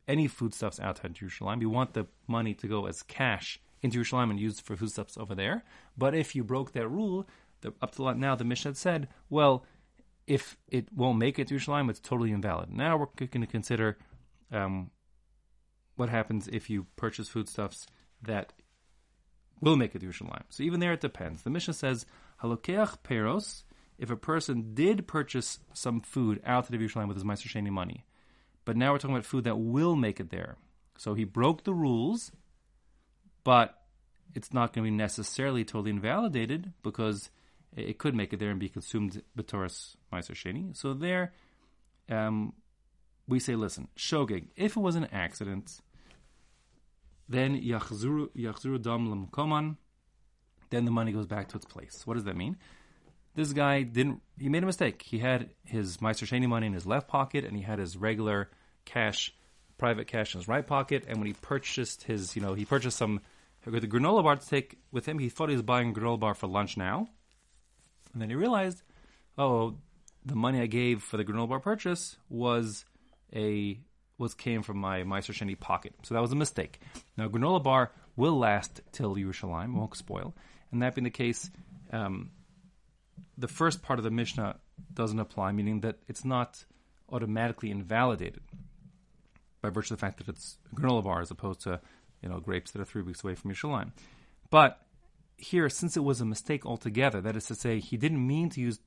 any 0.08 0.28
foodstuffs 0.28 0.80
outside 0.80 1.14
Jerusalem. 1.14 1.62
You 1.62 1.70
want 1.70 1.94
the 1.94 2.08
money 2.28 2.54
to 2.56 2.68
go 2.68 2.86
as 2.86 3.04
cash 3.04 3.60
into 3.82 3.96
Jerusalem 3.96 4.32
and 4.32 4.40
used 4.40 4.62
for 4.62 4.76
foodstuffs 4.76 5.18
over 5.18 5.36
there. 5.36 5.64
But 5.98 6.16
if 6.16 6.36
you 6.36 6.44
broke 6.44 6.74
that 6.74 6.88
rule, 6.88 7.28
the, 7.62 7.74
up 7.82 7.96
to 7.96 8.14
now 8.16 8.36
the 8.36 8.44
Mishnah 8.44 8.76
said, 8.76 9.08
well, 9.30 9.66
if 10.28 10.58
it 10.68 10.88
won't 10.94 11.20
make 11.20 11.40
it 11.40 11.46
to 11.46 11.50
Jerusalem, 11.56 11.90
it's 11.90 12.00
totally 12.00 12.32
invalid. 12.32 12.72
Now 12.72 12.98
we're 12.98 13.08
going 13.28 13.42
to 13.42 13.48
consider 13.48 13.98
um, 14.52 14.92
what 15.96 16.10
happens 16.10 16.48
if 16.48 16.70
you 16.70 16.88
purchase 16.96 17.28
foodstuffs 17.28 17.88
that 18.22 18.54
will 19.62 19.76
make 19.76 19.96
it 19.96 20.00
to 20.00 20.06
Jerusalem. 20.06 20.44
So 20.50 20.64
even 20.64 20.80
there 20.80 20.94
it 20.94 21.02
depends. 21.02 21.44
The 21.44 21.50
Mishnah 21.50 21.74
says, 21.74 22.06
halokeach 22.44 23.00
peros, 23.04 23.64
if 23.98 24.10
a 24.10 24.16
person 24.16 24.74
did 24.74 25.08
purchase 25.08 25.60
some 25.74 26.02
food 26.02 26.42
out 26.46 26.70
of 26.70 26.72
Jerusalem 26.72 27.08
with 27.08 27.18
his 27.18 27.24
Meiser 27.24 27.48
Sheni 27.48 27.70
money, 27.70 28.06
but 28.72 28.78
now 28.78 28.94
we're 28.94 29.00
talking 29.00 29.18
about 29.18 29.26
food 29.26 29.44
that 29.44 29.58
will 29.58 29.98
make 29.98 30.22
it 30.22 30.30
there. 30.30 30.56
So 30.98 31.14
he 31.14 31.26
broke 31.26 31.66
the 31.66 31.74
rules, 31.74 32.32
but 33.44 33.78
it's 34.34 34.54
not 34.54 34.72
going 34.72 34.86
to 34.86 34.92
be 34.92 34.96
necessarily 34.96 35.66
totally 35.66 35.90
invalidated 35.90 36.72
because 36.82 37.32
it 37.76 37.98
could 37.98 38.16
make 38.16 38.32
it 38.32 38.40
there 38.40 38.50
and 38.50 38.62
be 38.62 38.70
consumed 38.70 39.24
b'toras 39.38 39.98
meiser 40.14 40.32
sheni. 40.32 40.74
So 40.74 40.94
there, 40.94 41.34
um, 42.10 42.54
we 43.28 43.42
say, 43.42 43.56
listen, 43.56 43.90
shogeg. 43.98 44.48
If 44.56 44.78
it 44.78 44.80
was 44.80 44.96
an 44.96 45.10
accident, 45.12 45.82
then 47.28 47.62
yachzuru 47.62 48.30
yachzuru 48.38 48.82
dam 48.82 49.10
lemkoman. 49.10 49.76
Then 50.70 50.86
the 50.86 50.92
money 50.92 51.12
goes 51.12 51.28
back 51.28 51.50
to 51.50 51.58
its 51.58 51.66
place. 51.66 52.04
What 52.06 52.14
does 52.14 52.24
that 52.24 52.38
mean? 52.38 52.56
This 53.36 53.52
guy 53.52 53.84
didn't. 53.84 54.22
He 54.40 54.48
made 54.48 54.64
a 54.64 54.66
mistake. 54.66 55.02
He 55.02 55.20
had 55.20 55.50
his 55.66 55.98
meiser 55.98 56.26
sheni 56.26 56.48
money 56.48 56.68
in 56.68 56.74
his 56.74 56.86
left 56.86 57.10
pocket, 57.10 57.44
and 57.44 57.58
he 57.58 57.64
had 57.64 57.78
his 57.78 57.98
regular 57.98 58.50
cash, 58.86 59.34
private 59.78 60.08
cash 60.08 60.34
in 60.34 60.40
his 60.40 60.48
right 60.48 60.66
pocket. 60.66 61.06
And 61.08 61.18
when 61.18 61.28
he 61.28 61.34
purchased 61.34 62.04
his, 62.04 62.36
you 62.36 62.42
know, 62.42 62.54
he 62.54 62.66
purchased 62.66 62.98
some 62.98 63.22
the 63.66 63.88
granola 63.88 64.24
bar 64.24 64.36
to 64.36 64.48
take 64.48 64.78
with 64.92 65.06
him. 65.06 65.20
He 65.20 65.30
thought 65.30 65.50
he 65.50 65.56
was 65.56 65.64
buying 65.64 65.94
granola 65.94 66.20
bar 66.20 66.34
for 66.34 66.48
lunch 66.48 66.78
now, 66.78 67.08
and 68.14 68.22
then 68.22 68.30
he 68.30 68.36
realized, 68.36 68.82
oh, 69.38 69.78
the 70.26 70.36
money 70.36 70.62
I 70.62 70.66
gave 70.66 71.02
for 71.02 71.18
the 71.18 71.26
granola 71.26 71.50
bar 71.50 71.60
purchase 71.60 72.18
was 72.30 72.86
a 73.36 73.80
was 74.18 74.34
came 74.36 74.62
from 74.62 74.78
my 74.78 75.02
Meiser 75.02 75.34
Sheni 75.34 75.60
pocket. 75.60 75.94
So 76.04 76.14
that 76.14 76.22
was 76.22 76.32
a 76.32 76.36
mistake. 76.36 76.80
Now 77.18 77.28
granola 77.28 77.64
bar 77.64 77.92
will 78.16 78.38
last 78.38 78.82
till 78.92 79.16
Yerushalayim, 79.16 79.74
won't 79.76 79.96
spoil. 79.96 80.36
And 80.72 80.82
that 80.82 80.96
being 80.96 81.06
the 81.06 81.10
case, 81.10 81.50
um, 81.92 82.32
the 83.38 83.48
first 83.48 83.82
part 83.82 84.00
of 84.00 84.04
the 84.04 84.12
Mishnah 84.12 84.58
doesn't 84.94 85.20
apply, 85.20 85.52
meaning 85.54 85.82
that 85.82 85.98
it's 86.08 86.24
not 86.24 86.64
automatically 87.12 87.72
invalidated 87.72 88.42
by 89.62 89.70
virtue 89.70 89.94
of 89.94 90.00
the 90.00 90.06
fact 90.06 90.18
that 90.18 90.30
it's 90.30 90.58
a 90.72 90.76
granola 90.76 91.04
bar 91.04 91.22
as 91.22 91.32
opposed 91.32 91.62
to 91.62 91.80
you 92.22 92.30
know 92.30 92.40
grapes 92.40 92.72
that 92.72 92.82
are 92.82 92.86
three 92.86 93.02
weeks 93.02 93.24
away 93.24 93.36
from 93.36 93.52
Yerushalayim. 93.52 93.92
But 94.50 94.80
here, 95.38 95.70
since 95.70 95.98
it 95.98 96.04
was 96.04 96.22
a 96.22 96.26
mistake 96.26 96.66
altogether, 96.66 97.22
that 97.22 97.36
is 97.36 97.46
to 97.46 97.56
say, 97.56 97.80
he 97.80 97.98
didn't 97.98 98.26
mean 98.26 98.50
to 98.52 98.62
use 98.62 98.80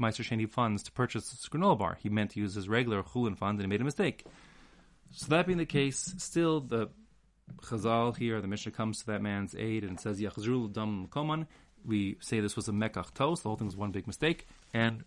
Meiser 0.00 0.22
Sheni 0.22 0.48
funds 0.48 0.82
to 0.84 0.92
purchase 0.92 1.30
this 1.30 1.48
granola 1.48 1.78
bar. 1.78 1.98
He 2.00 2.08
meant 2.08 2.32
to 2.32 2.40
use 2.40 2.54
his 2.54 2.68
regular 2.68 3.02
chulin 3.02 3.36
funds, 3.36 3.60
and 3.60 3.62
he 3.62 3.74
made 3.74 3.80
a 3.80 3.84
mistake. 3.84 4.24
So 5.12 5.26
that 5.28 5.46
being 5.46 5.58
the 5.58 5.66
case, 5.66 6.14
still 6.18 6.60
the 6.60 6.90
Chazal 7.62 8.16
here, 8.16 8.40
the 8.40 8.48
Mishnah 8.48 8.72
comes 8.72 9.00
to 9.00 9.06
that 9.06 9.22
man's 9.22 9.54
aid 9.54 9.84
and 9.84 9.98
says, 9.98 10.20
Yachzrul 10.20 10.72
dam 10.72 11.08
koman. 11.08 11.46
We 11.84 12.18
say 12.20 12.40
this 12.40 12.56
was 12.56 12.68
a 12.68 12.72
mekach 12.72 13.14
tos, 13.14 13.42
the 13.42 13.48
whole 13.48 13.56
thing 13.56 13.66
was 13.66 13.76
one 13.76 13.92
big 13.92 14.06
mistake, 14.06 14.46
and 14.74 15.04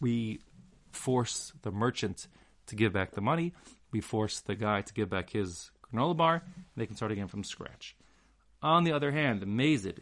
we 0.00 0.40
force 0.92 1.52
the 1.62 1.70
merchant 1.70 2.28
to 2.66 2.76
give 2.76 2.92
back 2.92 3.12
the 3.12 3.20
money. 3.20 3.54
We 3.90 4.00
force 4.00 4.40
the 4.40 4.54
guy 4.54 4.82
to 4.82 4.92
give 4.92 5.10
back 5.10 5.30
his 5.30 5.70
granola 5.92 6.16
bar. 6.16 6.42
they 6.76 6.86
can 6.86 6.96
start 6.96 7.12
again 7.12 7.28
from 7.28 7.44
scratch. 7.44 7.96
On 8.62 8.84
the 8.84 8.92
other 8.92 9.12
hand, 9.12 9.42
Mazid, 9.42 9.98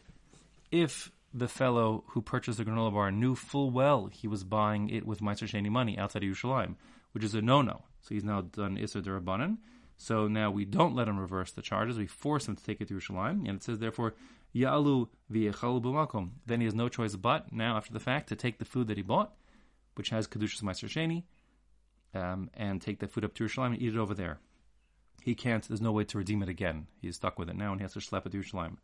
if 0.70 1.12
the 1.32 1.48
fellow 1.48 2.04
who 2.08 2.22
purchased 2.22 2.58
the 2.58 2.64
granola 2.64 2.92
bar 2.92 3.10
knew 3.10 3.34
full 3.34 3.70
well 3.70 4.06
he 4.06 4.26
was 4.26 4.44
buying 4.44 4.88
it 4.88 5.06
with 5.06 5.20
Meiser 5.20 5.48
Sheni 5.48 5.70
money 5.70 5.98
outside 5.98 6.24
of 6.24 6.30
Yerushalayim, 6.30 6.76
which 7.12 7.24
is 7.24 7.34
a 7.34 7.42
no-no. 7.42 7.82
So 8.00 8.14
he's 8.14 8.24
now 8.24 8.40
done 8.40 8.76
Isser 8.76 9.02
Durabanan. 9.02 9.58
So 9.98 10.28
now 10.28 10.50
we 10.50 10.64
don't 10.64 10.94
let 10.94 11.08
him 11.08 11.18
reverse 11.18 11.52
the 11.52 11.62
charges. 11.62 11.98
We 11.98 12.06
force 12.06 12.48
him 12.48 12.56
to 12.56 12.64
take 12.64 12.80
it 12.80 12.88
to 12.88 12.94
Yerushalayim. 12.94 13.48
And 13.48 13.56
it 13.56 13.62
says, 13.62 13.78
therefore, 13.78 14.14
Ya'alu 14.54 15.08
v'yechalu 15.32 15.82
b'makom. 15.82 16.30
Then 16.46 16.60
he 16.60 16.66
has 16.66 16.74
no 16.74 16.88
choice 16.88 17.16
but, 17.16 17.52
now 17.52 17.76
after 17.76 17.92
the 17.92 18.00
fact, 18.00 18.28
to 18.28 18.36
take 18.36 18.58
the 18.58 18.64
food 18.64 18.88
that 18.88 18.96
he 18.96 19.02
bought 19.02 19.32
which 19.96 20.10
has 20.10 20.28
Kedushas 20.28 20.62
Meiser 20.62 20.88
Sheni, 20.88 21.24
um, 22.16 22.50
and 22.54 22.80
take 22.80 23.00
that 23.00 23.10
food 23.10 23.24
up 23.24 23.34
to 23.34 23.44
Yerushalayim 23.44 23.74
and 23.74 23.82
eat 23.82 23.94
it 23.94 23.98
over 23.98 24.14
there. 24.14 24.38
He 25.22 25.34
can't, 25.34 25.66
there's 25.66 25.80
no 25.80 25.92
way 25.92 26.04
to 26.04 26.18
redeem 26.18 26.42
it 26.42 26.48
again. 26.48 26.86
He's 27.00 27.16
stuck 27.16 27.38
with 27.38 27.50
it 27.50 27.56
now 27.56 27.72
and 27.72 27.80
he 27.80 27.84
has 27.84 27.92
to 27.94 27.98
schlep 27.98 28.26
it 28.26 28.32
to 28.32 28.38
Yerushalayim. 28.38 28.76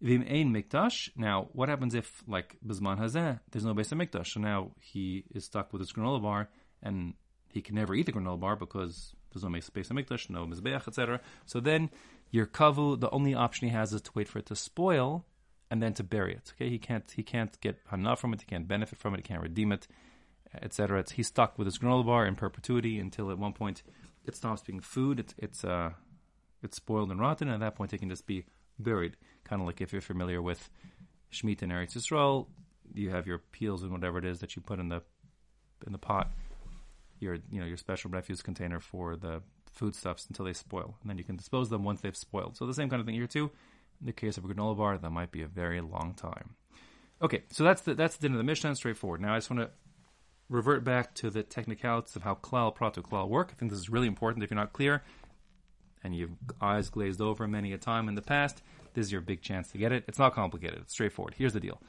Vim 0.00 0.22
ein 0.22 0.52
mikdash. 0.52 1.10
Now, 1.16 1.48
what 1.52 1.68
happens 1.68 1.94
if, 1.94 2.22
like 2.26 2.56
Bizman 2.66 2.98
Hazeh, 2.98 3.40
there's 3.50 3.64
no 3.64 3.74
base 3.74 3.92
of 3.92 3.98
mikdash? 3.98 4.28
So 4.28 4.40
now 4.40 4.70
he 4.80 5.24
is 5.34 5.44
stuck 5.44 5.72
with 5.72 5.80
his 5.80 5.92
granola 5.92 6.22
bar 6.22 6.48
and 6.82 7.14
he 7.52 7.62
can 7.62 7.74
never 7.74 7.94
eat 7.94 8.06
the 8.06 8.12
granola 8.12 8.38
bar 8.38 8.56
because 8.56 9.14
there's 9.32 9.44
no 9.44 9.50
Beis 9.50 9.70
Mikdash, 9.70 10.30
no 10.30 10.46
mizbeach, 10.46 10.88
etc. 10.88 11.20
So 11.46 11.60
then 11.60 11.90
yirkavu, 12.32 13.00
the 13.00 13.10
only 13.10 13.34
option 13.34 13.68
he 13.68 13.74
has 13.74 13.92
is 13.92 14.02
to 14.02 14.10
wait 14.14 14.28
for 14.28 14.38
it 14.38 14.46
to 14.46 14.56
spoil 14.56 15.24
and 15.70 15.82
then 15.82 15.94
to 15.94 16.02
bury 16.02 16.34
it. 16.34 16.52
Okay, 16.56 16.68
he 16.68 16.78
can't 16.78 17.10
he 17.10 17.22
can't 17.22 17.60
get 17.60 17.78
enough 17.92 18.20
from 18.20 18.34
it. 18.34 18.40
He 18.40 18.46
can't 18.46 18.66
benefit 18.66 18.98
from 18.98 19.14
it. 19.14 19.18
He 19.18 19.22
can't 19.22 19.42
redeem 19.42 19.72
it, 19.72 19.86
etc. 20.54 21.04
He's 21.12 21.28
stuck 21.28 21.58
with 21.58 21.66
his 21.66 21.78
granola 21.78 22.06
bar 22.06 22.26
in 22.26 22.36
perpetuity 22.36 22.98
until 22.98 23.30
at 23.30 23.38
one 23.38 23.52
point 23.52 23.82
it 24.24 24.36
stops 24.36 24.62
being 24.62 24.80
food. 24.80 25.20
It's 25.20 25.34
it's 25.38 25.64
uh 25.64 25.90
it's 26.62 26.76
spoiled 26.76 27.10
and 27.10 27.20
rotten. 27.20 27.48
And 27.48 27.54
at 27.62 27.66
that 27.66 27.76
point, 27.76 27.92
it 27.92 27.98
can 27.98 28.10
just 28.10 28.26
be 28.26 28.44
buried. 28.78 29.16
Kind 29.44 29.62
of 29.62 29.66
like 29.66 29.80
if 29.80 29.92
you're 29.92 30.02
familiar 30.02 30.42
with 30.42 30.68
Shemitah 31.32 31.62
and 31.62 31.72
Eretz 31.72 31.96
Yisrael, 31.96 32.46
you 32.94 33.10
have 33.10 33.26
your 33.26 33.38
peels 33.38 33.82
and 33.82 33.92
whatever 33.92 34.18
it 34.18 34.24
is 34.24 34.40
that 34.40 34.56
you 34.56 34.62
put 34.62 34.78
in 34.78 34.88
the 34.88 35.02
in 35.86 35.92
the 35.92 35.98
pot. 35.98 36.30
Your 37.18 37.34
you 37.50 37.60
know 37.60 37.66
your 37.66 37.76
special 37.76 38.10
refuse 38.10 38.42
container 38.42 38.80
for 38.80 39.16
the 39.16 39.42
foodstuffs 39.72 40.26
until 40.26 40.44
they 40.44 40.52
spoil, 40.52 40.96
and 41.00 41.10
then 41.10 41.18
you 41.18 41.24
can 41.24 41.36
dispose 41.36 41.66
of 41.66 41.70
them 41.70 41.84
once 41.84 42.00
they've 42.00 42.16
spoiled. 42.16 42.56
So 42.56 42.66
the 42.66 42.74
same 42.74 42.90
kind 42.90 43.00
of 43.00 43.06
thing 43.06 43.14
here 43.14 43.26
too. 43.26 43.50
In 44.00 44.06
the 44.06 44.12
case 44.12 44.38
of 44.38 44.44
a 44.44 44.48
granola 44.48 44.76
bar, 44.76 44.96
that 44.96 45.10
might 45.10 45.30
be 45.30 45.42
a 45.42 45.46
very 45.46 45.80
long 45.80 46.14
time. 46.14 46.54
Okay, 47.22 47.42
so 47.50 47.64
that's 47.64 47.82
the 47.82 47.94
that's 47.94 48.16
the 48.16 48.22
din 48.22 48.32
of 48.32 48.38
the 48.38 48.44
Mishnah, 48.44 48.74
straightforward. 48.76 49.20
Now 49.20 49.34
I 49.34 49.36
just 49.36 49.50
want 49.50 49.60
to 49.60 49.70
revert 50.50 50.84
back 50.84 51.14
to 51.14 51.30
the 51.30 51.42
technicalities 51.42 52.16
of 52.16 52.22
how 52.22 52.34
klal 52.34 52.74
prato 52.74 53.00
klal 53.00 53.28
work. 53.28 53.52
I 53.52 53.54
think 53.58 53.70
this 53.70 53.80
is 53.80 53.88
really 53.88 54.08
important. 54.08 54.44
If 54.44 54.50
you're 54.50 54.58
not 54.58 54.74
clear, 54.74 55.02
and 56.02 56.14
you've 56.14 56.32
eyes 56.60 56.90
glazed 56.90 57.20
over 57.20 57.46
many 57.46 57.72
a 57.72 57.78
time 57.78 58.08
in 58.08 58.14
the 58.14 58.22
past, 58.22 58.62
this 58.94 59.06
is 59.06 59.12
your 59.12 59.20
big 59.20 59.42
chance 59.42 59.70
to 59.70 59.78
get 59.78 59.92
it. 59.92 60.04
It's 60.08 60.18
not 60.18 60.34
complicated. 60.34 60.80
It's 60.82 60.92
straightforward. 60.92 61.34
Here's 61.38 61.52
the 61.52 61.60
deal. 61.60 61.80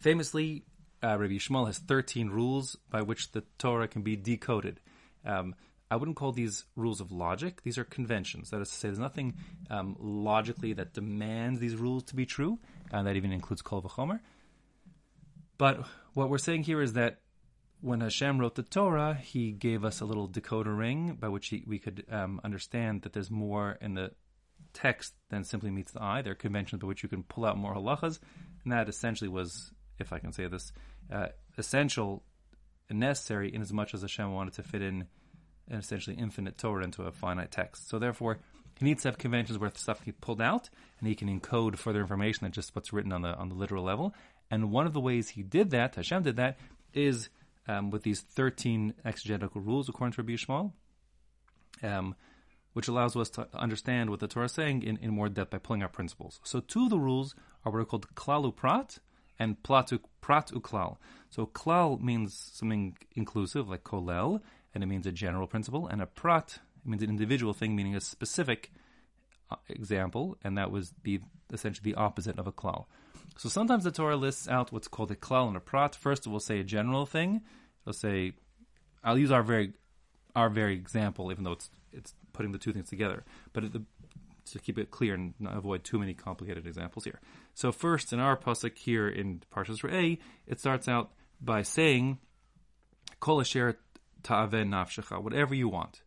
Famously, 0.00 0.64
uh, 1.02 1.16
Rabbi 1.18 1.34
Yishmael 1.34 1.66
has 1.66 1.78
13 1.78 2.28
rules 2.30 2.76
by 2.90 3.02
which 3.02 3.30
the 3.32 3.44
Torah 3.58 3.88
can 3.88 4.02
be 4.02 4.16
decoded. 4.16 4.80
Um, 5.24 5.54
I 5.90 5.96
wouldn't 5.96 6.16
call 6.16 6.32
these 6.32 6.64
rules 6.74 7.00
of 7.00 7.12
logic. 7.12 7.62
These 7.62 7.76
are 7.76 7.84
conventions. 7.84 8.50
That 8.50 8.62
is 8.62 8.70
to 8.70 8.74
say, 8.74 8.88
there's 8.88 8.98
nothing 8.98 9.34
um, 9.70 9.96
logically 10.00 10.72
that 10.72 10.94
demands 10.94 11.60
these 11.60 11.76
rules 11.76 12.02
to 12.04 12.16
be 12.16 12.24
true, 12.24 12.58
and 12.90 13.06
that 13.06 13.16
even 13.16 13.30
includes 13.30 13.62
kol 13.62 13.82
v'chomer. 13.82 14.20
But 15.62 15.86
what 16.14 16.28
we're 16.28 16.38
saying 16.38 16.64
here 16.64 16.82
is 16.82 16.94
that 16.94 17.20
when 17.80 18.00
Hashem 18.00 18.40
wrote 18.40 18.56
the 18.56 18.64
Torah, 18.64 19.14
He 19.14 19.52
gave 19.52 19.84
us 19.84 20.00
a 20.00 20.04
little 20.04 20.28
decoder 20.28 20.76
ring 20.76 21.16
by 21.20 21.28
which 21.28 21.50
he, 21.50 21.62
we 21.64 21.78
could 21.78 22.04
um, 22.10 22.40
understand 22.42 23.02
that 23.02 23.12
there's 23.12 23.30
more 23.30 23.78
in 23.80 23.94
the 23.94 24.10
text 24.72 25.14
than 25.30 25.44
simply 25.44 25.70
meets 25.70 25.92
the 25.92 26.02
eye. 26.02 26.20
There 26.22 26.32
are 26.32 26.34
conventions 26.34 26.82
by 26.82 26.88
which 26.88 27.04
you 27.04 27.08
can 27.08 27.22
pull 27.22 27.44
out 27.44 27.56
more 27.56 27.76
halachas, 27.76 28.18
and 28.64 28.72
that 28.72 28.88
essentially 28.88 29.28
was, 29.28 29.70
if 30.00 30.12
I 30.12 30.18
can 30.18 30.32
say 30.32 30.48
this, 30.48 30.72
uh, 31.12 31.28
essential 31.56 32.24
and 32.90 32.98
necessary 32.98 33.54
in 33.54 33.62
as 33.62 33.72
much 33.72 33.94
as 33.94 34.00
Hashem 34.00 34.32
wanted 34.32 34.54
to 34.54 34.64
fit 34.64 34.82
in 34.82 35.06
an 35.70 35.78
essentially 35.78 36.16
infinite 36.16 36.58
Torah 36.58 36.82
into 36.82 37.04
a 37.04 37.12
finite 37.12 37.52
text. 37.52 37.88
So 37.88 38.00
therefore, 38.00 38.40
he 38.80 38.84
needs 38.84 39.02
to 39.02 39.10
have 39.10 39.18
conventions 39.18 39.60
where 39.60 39.70
stuff 39.76 40.02
can 40.02 40.10
be 40.10 40.18
pulled 40.20 40.42
out, 40.42 40.70
and 40.98 41.08
he 41.08 41.14
can 41.14 41.28
encode 41.28 41.76
further 41.76 42.00
information 42.00 42.46
than 42.46 42.50
just 42.50 42.74
what's 42.74 42.92
written 42.92 43.12
on 43.12 43.22
the 43.22 43.32
on 43.36 43.48
the 43.48 43.54
literal 43.54 43.84
level. 43.84 44.12
And 44.52 44.70
one 44.70 44.86
of 44.86 44.92
the 44.92 45.00
ways 45.00 45.30
he 45.30 45.42
did 45.42 45.70
that, 45.70 45.94
Hashem 45.94 46.24
did 46.24 46.36
that, 46.36 46.58
is 46.92 47.30
um, 47.66 47.90
with 47.90 48.02
these 48.02 48.20
13 48.20 48.92
exegetical 49.02 49.62
rules, 49.62 49.88
according 49.88 50.12
to 50.12 50.22
Rabbi 50.22 50.34
Yishmael, 50.34 50.72
um, 51.82 52.14
which 52.74 52.86
allows 52.86 53.16
us 53.16 53.30
to 53.30 53.48
understand 53.54 54.10
what 54.10 54.20
the 54.20 54.28
Torah 54.28 54.44
is 54.44 54.52
saying 54.52 54.82
in, 54.82 54.98
in 54.98 55.10
more 55.10 55.30
depth 55.30 55.52
by 55.52 55.58
pulling 55.58 55.82
out 55.82 55.94
principles. 55.94 56.38
So, 56.44 56.60
two 56.60 56.84
of 56.84 56.90
the 56.90 56.98
rules 56.98 57.34
are 57.64 57.72
what 57.72 57.78
are 57.78 57.86
called 57.86 58.14
klalu 58.14 58.54
prat 58.54 58.98
and 59.38 59.62
prat 59.62 59.88
uklal. 59.88 60.98
So, 61.30 61.46
klal 61.46 61.98
means 61.98 62.50
something 62.52 62.98
inclusive, 63.16 63.70
like 63.70 63.84
kolel, 63.84 64.42
and 64.74 64.84
it 64.84 64.86
means 64.86 65.06
a 65.06 65.12
general 65.12 65.46
principle, 65.46 65.86
and 65.86 66.02
a 66.02 66.06
prat 66.06 66.58
means 66.84 67.02
an 67.02 67.08
individual 67.08 67.54
thing, 67.54 67.74
meaning 67.74 67.96
a 67.96 68.02
specific 68.02 68.70
uh, 69.50 69.56
example, 69.70 70.36
and 70.44 70.58
that 70.58 70.70
was 70.70 70.92
the 71.04 71.20
essentially 71.50 71.92
the 71.92 71.98
opposite 71.98 72.38
of 72.38 72.46
a 72.46 72.52
klal. 72.52 72.84
So 73.36 73.48
sometimes 73.48 73.84
the 73.84 73.90
Torah 73.90 74.16
lists 74.16 74.48
out 74.48 74.72
what's 74.72 74.88
called 74.88 75.10
a 75.10 75.16
klal 75.16 75.48
and 75.48 75.56
a 75.56 75.60
prat. 75.60 75.94
First, 75.94 76.26
it 76.26 76.30
will 76.30 76.40
say 76.40 76.60
a 76.60 76.64
general 76.64 77.06
thing. 77.06 77.42
It'll 77.82 77.92
say, 77.92 78.32
I'll 79.02 79.18
use 79.18 79.30
our 79.30 79.42
very 79.42 79.72
our 80.34 80.48
very 80.48 80.74
example, 80.74 81.30
even 81.30 81.44
though 81.44 81.52
it's 81.52 81.70
it's 81.92 82.14
putting 82.32 82.52
the 82.52 82.58
two 82.58 82.72
things 82.72 82.88
together. 82.88 83.24
But 83.52 83.64
it, 83.64 83.72
to 84.44 84.58
keep 84.58 84.78
it 84.78 84.90
clear 84.90 85.14
and 85.14 85.34
avoid 85.46 85.84
too 85.84 85.98
many 85.98 86.14
complicated 86.14 86.66
examples 86.66 87.04
here. 87.04 87.20
So 87.54 87.72
first, 87.72 88.12
in 88.12 88.20
our 88.20 88.36
pasuk 88.36 88.76
here 88.78 89.08
in 89.08 89.42
Parshas 89.54 89.82
Re'eh, 89.82 90.18
it 90.46 90.60
starts 90.60 90.88
out 90.88 91.12
by 91.40 91.62
saying, 91.62 92.18
"Kol 93.20 93.40
asher 93.40 93.78
ta'aven 94.22 94.70
nafshecha," 94.70 95.22
whatever 95.22 95.54
you 95.54 95.68
want, 95.68 96.02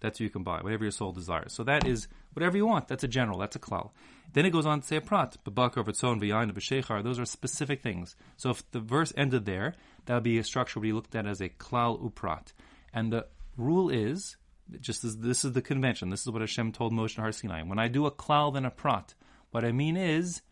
that's 0.00 0.20
what 0.20 0.24
you 0.24 0.30
can 0.30 0.42
buy, 0.42 0.60
whatever 0.60 0.84
your 0.84 0.90
soul 0.90 1.12
desires. 1.12 1.52
So 1.52 1.64
that 1.64 1.86
is 1.86 2.08
whatever 2.34 2.56
you 2.56 2.66
want. 2.66 2.88
That's 2.88 3.04
a 3.04 3.08
general. 3.08 3.38
That's 3.38 3.56
a 3.56 3.58
klal. 3.58 3.90
Then 4.32 4.44
it 4.44 4.50
goes 4.50 4.66
on 4.66 4.80
to 4.80 4.86
say 4.86 4.96
a 4.96 5.00
prat, 5.00 5.36
babakar, 5.44 5.84
v'tzon, 5.84 6.20
v'yayin, 6.20 6.52
v'shechar. 6.52 7.02
Those 7.02 7.18
are 7.18 7.24
specific 7.24 7.82
things. 7.82 8.14
So 8.36 8.50
if 8.50 8.70
the 8.72 8.80
verse 8.80 9.12
ended 9.16 9.46
there, 9.46 9.74
that 10.04 10.14
would 10.14 10.22
be 10.22 10.38
a 10.38 10.44
structure 10.44 10.80
be 10.80 10.92
looked 10.92 11.14
at 11.14 11.26
as 11.26 11.40
a 11.40 11.48
klal 11.48 12.00
uprat. 12.00 12.52
And 12.92 13.12
the 13.12 13.26
rule 13.56 13.88
is, 13.88 14.36
just 14.80 15.04
as 15.04 15.18
this 15.18 15.44
is 15.44 15.52
the 15.52 15.62
convention, 15.62 16.10
this 16.10 16.22
is 16.22 16.30
what 16.30 16.42
Hashem 16.42 16.72
told 16.72 16.92
Moshe 16.92 17.16
Har 17.16 17.32
Sinai. 17.32 17.62
When 17.62 17.78
I 17.78 17.88
do 17.88 18.04
a 18.04 18.10
klal, 18.10 18.52
then 18.52 18.64
a 18.64 18.70
prat. 18.70 19.14
What 19.50 19.64
I 19.64 19.72
mean 19.72 19.96
is, 19.96 20.42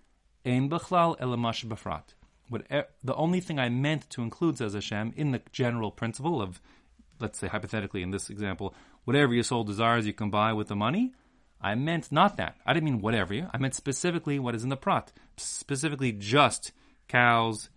ein 0.46 0.70
b'chlal 0.70 1.18
elamash 1.18 1.66
b'frat. 1.66 2.14
What, 2.48 2.66
the 3.02 3.14
only 3.14 3.40
thing 3.40 3.58
I 3.58 3.68
meant 3.68 4.08
to 4.10 4.22
include, 4.22 4.58
says 4.58 4.74
Hashem, 4.74 5.14
in 5.16 5.32
the 5.32 5.42
general 5.52 5.90
principle 5.90 6.40
of, 6.40 6.60
let's 7.20 7.38
say 7.38 7.48
hypothetically 7.48 8.02
in 8.02 8.10
this 8.10 8.30
example, 8.30 8.74
whatever 9.04 9.34
your 9.34 9.44
soul 9.44 9.64
desires 9.64 10.06
you 10.06 10.12
can 10.12 10.30
buy 10.30 10.52
with 10.52 10.68
the 10.68 10.76
money, 10.76 11.12
I 11.60 11.74
meant 11.74 12.12
not 12.12 12.36
that. 12.36 12.56
I 12.66 12.74
didn't 12.74 12.84
mean 12.84 13.00
whatever. 13.00 13.32
You 13.32 13.48
I 13.52 13.58
meant 13.58 13.74
specifically 13.74 14.38
what 14.38 14.54
is 14.54 14.64
in 14.64 14.68
the 14.68 14.76
prat. 14.76 15.12
Specifically 15.36 16.12
just 16.12 16.72
cows, 17.08 17.70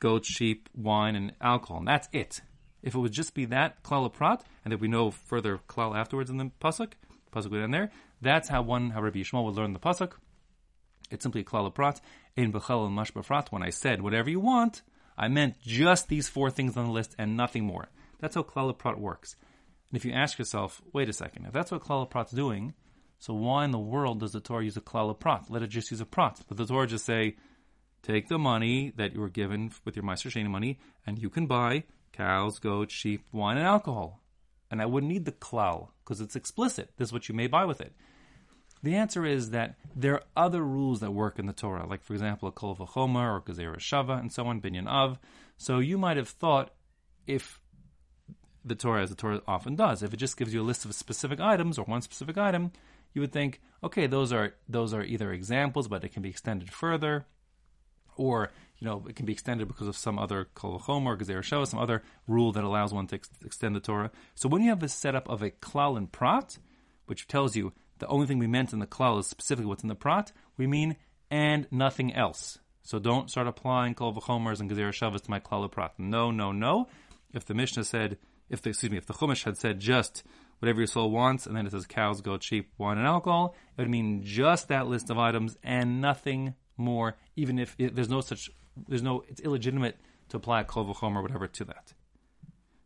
goats, 0.00 0.28
sheep, 0.28 0.68
wine, 0.74 1.14
and 1.14 1.34
alcohol. 1.40 1.78
And 1.78 1.88
that's 1.88 2.08
it. 2.12 2.40
If 2.82 2.94
it 2.94 2.98
would 2.98 3.12
just 3.12 3.34
be 3.34 3.44
that 3.46 3.82
klal 3.82 4.10
prat, 4.10 4.42
and 4.64 4.72
that 4.72 4.80
we 4.80 4.88
know 4.88 5.10
further 5.10 5.60
klal 5.68 5.94
afterwards 5.94 6.30
in 6.30 6.38
the 6.38 6.50
pasuk, 6.60 6.92
pasuk 7.32 7.50
would 7.50 7.62
end 7.62 7.74
there. 7.74 7.90
That's 8.22 8.48
how 8.48 8.62
one, 8.62 8.90
how 8.90 9.02
Rabbi 9.02 9.18
Yishmael 9.18 9.44
would 9.44 9.56
learn 9.56 9.74
the 9.74 9.78
pasuk. 9.78 10.12
It's 11.10 11.22
simply 11.22 11.44
klal 11.44 11.74
prat. 11.74 12.00
In 12.36 12.52
bechel 12.52 12.86
and 12.86 12.94
mash 12.94 13.12
When 13.50 13.62
I 13.62 13.70
said 13.70 14.00
whatever 14.00 14.30
you 14.30 14.40
want, 14.40 14.82
I 15.18 15.28
meant 15.28 15.60
just 15.60 16.08
these 16.08 16.28
four 16.28 16.50
things 16.50 16.76
on 16.76 16.86
the 16.86 16.92
list 16.92 17.14
and 17.18 17.36
nothing 17.36 17.64
more. 17.64 17.88
That's 18.20 18.34
how 18.34 18.42
klal 18.42 18.76
prat 18.76 18.98
works. 18.98 19.36
And 19.90 19.96
if 19.96 20.04
you 20.04 20.12
ask 20.12 20.38
yourself, 20.38 20.80
wait 20.92 21.08
a 21.08 21.12
second, 21.12 21.46
if 21.46 21.52
that's 21.52 21.70
what 21.70 21.82
klal 21.82 22.08
prat's 22.08 22.32
doing, 22.32 22.74
so 23.18 23.34
why 23.34 23.64
in 23.64 23.70
the 23.70 23.78
world 23.78 24.20
does 24.20 24.32
the 24.32 24.40
Torah 24.40 24.64
use 24.64 24.76
a 24.76 24.80
klal 24.80 25.18
prat? 25.18 25.46
Let 25.48 25.62
it 25.62 25.68
just 25.68 25.90
use 25.90 26.00
a 26.00 26.06
prat. 26.06 26.40
But 26.48 26.56
the 26.56 26.66
Torah 26.66 26.86
just 26.86 27.04
say, 27.04 27.36
take 28.02 28.28
the 28.28 28.38
money 28.38 28.92
that 28.96 29.14
you 29.14 29.20
were 29.20 29.28
given 29.28 29.72
with 29.84 29.96
your 29.96 30.04
Meiser 30.04 30.30
Sheni 30.30 30.48
money, 30.48 30.78
and 31.06 31.18
you 31.18 31.28
can 31.28 31.46
buy 31.46 31.84
cows, 32.12 32.58
goats, 32.58 32.94
sheep, 32.94 33.24
wine, 33.32 33.56
and 33.56 33.66
alcohol. 33.66 34.22
And 34.70 34.80
I 34.80 34.86
wouldn't 34.86 35.12
need 35.12 35.24
the 35.24 35.32
klal, 35.32 35.88
because 36.04 36.20
it's 36.20 36.36
explicit. 36.36 36.92
This 36.96 37.08
is 37.08 37.12
what 37.12 37.28
you 37.28 37.34
may 37.34 37.46
buy 37.46 37.64
with 37.64 37.80
it. 37.80 37.94
The 38.82 38.94
answer 38.94 39.26
is 39.26 39.50
that 39.50 39.74
there 39.94 40.14
are 40.14 40.22
other 40.36 40.62
rules 40.62 41.00
that 41.00 41.10
work 41.10 41.38
in 41.38 41.46
the 41.46 41.52
Torah, 41.52 41.86
like, 41.86 42.02
for 42.02 42.14
example, 42.14 42.48
a 42.48 42.52
kol 42.52 42.74
v'chomer 42.74 43.34
or 43.34 43.42
gezerah 43.42 43.78
shava 43.78 44.18
and 44.18 44.32
so 44.32 44.46
on, 44.46 44.60
binyan 44.62 44.86
av. 44.86 45.18
So 45.58 45.80
you 45.80 45.98
might 45.98 46.16
have 46.16 46.30
thought 46.30 46.70
if 47.26 47.60
the 48.64 48.74
Torah, 48.74 49.02
as 49.02 49.10
the 49.10 49.16
Torah 49.16 49.40
often 49.46 49.76
does. 49.76 50.02
If 50.02 50.12
it 50.12 50.18
just 50.18 50.36
gives 50.36 50.52
you 50.52 50.62
a 50.62 50.64
list 50.64 50.84
of 50.84 50.94
specific 50.94 51.40
items 51.40 51.78
or 51.78 51.84
one 51.84 52.02
specific 52.02 52.36
item, 52.36 52.72
you 53.12 53.20
would 53.20 53.32
think, 53.32 53.60
okay, 53.82 54.06
those 54.06 54.32
are 54.32 54.54
those 54.68 54.94
are 54.94 55.02
either 55.02 55.32
examples, 55.32 55.88
but 55.88 56.04
it 56.04 56.12
can 56.12 56.22
be 56.22 56.28
extended 56.28 56.72
further, 56.72 57.26
or 58.16 58.50
you 58.78 58.86
know 58.86 59.04
it 59.08 59.16
can 59.16 59.26
be 59.26 59.32
extended 59.32 59.66
because 59.68 59.88
of 59.88 59.96
some 59.96 60.18
other 60.18 60.48
kol 60.54 60.82
or 60.86 61.16
gezer 61.16 61.40
shava, 61.40 61.66
some 61.66 61.80
other 61.80 62.02
rule 62.26 62.52
that 62.52 62.64
allows 62.64 62.92
one 62.92 63.06
to 63.08 63.16
ex- 63.16 63.30
extend 63.44 63.74
the 63.74 63.80
Torah. 63.80 64.10
So 64.34 64.48
when 64.48 64.62
you 64.62 64.68
have 64.70 64.80
this 64.80 64.94
setup 64.94 65.28
of 65.28 65.42
a 65.42 65.50
klal 65.50 65.96
and 65.96 66.10
prat, 66.10 66.58
which 67.06 67.26
tells 67.26 67.56
you 67.56 67.72
the 67.98 68.06
only 68.06 68.26
thing 68.26 68.38
we 68.38 68.46
meant 68.46 68.72
in 68.72 68.78
the 68.78 68.86
klal 68.86 69.18
is 69.18 69.26
specifically 69.26 69.66
what's 69.66 69.82
in 69.82 69.88
the 69.88 69.94
prat, 69.94 70.32
we 70.56 70.66
mean 70.66 70.96
and 71.30 71.66
nothing 71.70 72.14
else. 72.14 72.58
So 72.82 72.98
don't 72.98 73.30
start 73.30 73.46
applying 73.46 73.94
kol 73.94 74.14
v'chomers 74.14 74.60
and 74.60 74.70
gezer 74.70 74.90
shavas 74.90 75.22
to 75.22 75.30
my 75.30 75.40
klal 75.40 75.70
prat. 75.70 75.94
No, 75.98 76.30
no, 76.30 76.52
no. 76.52 76.88
If 77.32 77.44
the 77.44 77.54
Mishnah 77.54 77.84
said 77.84 78.18
if 78.50 78.60
the, 78.60 78.70
excuse 78.70 78.90
me, 78.90 78.98
if 78.98 79.06
the 79.06 79.14
Chumash 79.14 79.44
had 79.44 79.56
said 79.56 79.80
just 79.80 80.22
whatever 80.58 80.80
your 80.80 80.86
soul 80.86 81.10
wants, 81.10 81.46
and 81.46 81.56
then 81.56 81.66
it 81.66 81.72
says 81.72 81.86
cows, 81.86 82.20
goats, 82.20 82.44
sheep, 82.44 82.70
wine, 82.76 82.98
and 82.98 83.06
alcohol, 83.06 83.54
it 83.78 83.82
would 83.82 83.90
mean 83.90 84.22
just 84.22 84.68
that 84.68 84.86
list 84.86 85.08
of 85.08 85.18
items 85.18 85.56
and 85.62 86.00
nothing 86.00 86.54
more. 86.76 87.16
Even 87.36 87.58
if 87.58 87.74
it, 87.78 87.94
there's 87.94 88.10
no 88.10 88.20
such, 88.20 88.50
there's 88.88 89.02
no, 89.02 89.24
it's 89.28 89.40
illegitimate 89.40 89.96
to 90.28 90.36
apply 90.36 90.60
a 90.60 90.64
kol 90.64 90.94
or 91.00 91.22
whatever 91.22 91.46
to 91.46 91.64
that. 91.64 91.94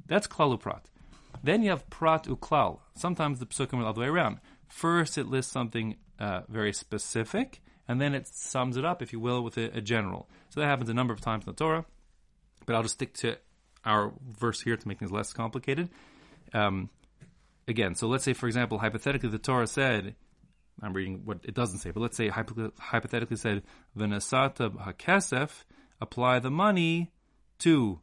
That's 0.07 0.27
klal 0.27 0.59
prat. 0.61 0.91
Then 1.43 1.63
you 1.63 1.71
have 1.71 1.91
prat 1.91 2.25
uklal. 2.25 2.81
Sometimes 2.95 3.39
the 3.39 3.47
psukim 3.47 3.81
are 3.81 3.87
all 3.87 3.93
the 3.93 4.01
way 4.01 4.07
around. 4.07 4.39
First, 4.69 5.19
it 5.19 5.27
lists 5.27 5.53
something 5.53 5.97
uh, 6.19 6.43
very 6.49 6.73
specific, 6.73 7.61
and 7.89 8.01
then 8.01 8.15
it 8.15 8.27
sums 8.27 8.77
it 8.77 8.85
up, 8.85 9.03
if 9.03 9.13
you 9.13 9.21
will, 9.21 9.43
with 9.43 9.59
a, 9.59 9.77
a 9.77 9.81
general. 9.81 10.29
So 10.51 10.61
that 10.61 10.67
happens 10.67 10.89
a 10.89 10.95
number 10.95 11.13
of 11.13 11.21
times 11.21 11.45
in 11.45 11.53
the 11.53 11.57
Torah. 11.57 11.85
But 12.67 12.77
I'll 12.77 12.83
just 12.83 12.95
stick 12.95 13.15
to 13.15 13.37
our 13.85 14.13
verse 14.39 14.61
here 14.61 14.77
to 14.77 14.89
make 14.89 14.99
things 14.99 15.13
less 15.13 15.33
complicated. 15.33 15.91
Um, 16.53 16.91
again, 17.69 17.95
so 17.95 18.07
let's 18.07 18.25
say, 18.25 18.33
for 18.33 18.47
example, 18.47 18.79
hypothetically, 18.79 19.29
the 19.29 19.39
Torah 19.39 19.67
said, 19.67 20.15
I'm 20.83 20.93
reading 20.93 21.23
what 21.25 21.39
it 21.45 21.55
doesn't 21.55 21.79
say, 21.79 21.91
but 21.91 22.01
let's 22.01 22.17
say 22.17 22.29
hypothetically 22.29 23.37
said, 23.37 23.63
"Venasata 23.97 24.71
hakesef," 24.87 25.65
apply 26.01 26.41
the 26.41 26.51
money 26.51 27.13
to 27.61 28.01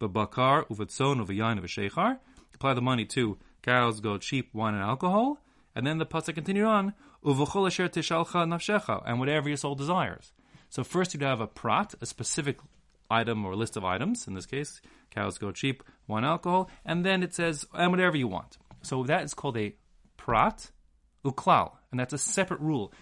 babakar 0.00 0.66
uvatzon 0.68 1.24
uvayain 1.24 1.60
uvashechar. 1.60 2.18
Apply 2.54 2.74
the 2.74 2.82
money 2.82 3.04
to 3.06 3.38
cows, 3.62 4.00
goats, 4.00 4.26
sheep, 4.26 4.50
wine, 4.52 4.74
and 4.74 4.82
alcohol. 4.82 5.38
And 5.74 5.84
then 5.86 5.98
the 5.98 6.06
pasuk 6.06 6.34
continued 6.36 6.66
on, 6.66 6.94
uvachol 7.24 7.66
asher 7.66 7.88
tishalcha 7.88 8.46
nafshecha, 8.46 9.02
and 9.04 9.18
whatever 9.18 9.48
your 9.48 9.56
soul 9.56 9.74
desires. 9.74 10.32
So 10.68 10.84
first 10.84 11.14
you'd 11.14 11.22
have 11.22 11.40
a 11.40 11.48
prat, 11.48 11.94
a 12.00 12.06
specific 12.06 12.58
item 13.10 13.44
or 13.44 13.56
list 13.56 13.76
of 13.76 13.84
items. 13.84 14.28
In 14.28 14.34
this 14.34 14.46
case, 14.46 14.80
cows, 15.14 15.38
goat, 15.38 15.56
sheep, 15.56 15.82
wine, 16.06 16.24
alcohol, 16.24 16.70
and 16.84 17.04
then 17.04 17.22
it 17.22 17.34
says 17.34 17.66
and 17.72 17.90
whatever 17.90 18.16
you 18.16 18.28
want. 18.28 18.58
So 18.82 19.04
that 19.04 19.24
is 19.24 19.34
called 19.34 19.56
a 19.56 19.74
prat 20.16 20.70
uklal, 21.24 21.72
and 21.90 22.00
that's 22.00 22.12
a 22.12 22.18
separate 22.18 22.60
rule. 22.60 22.92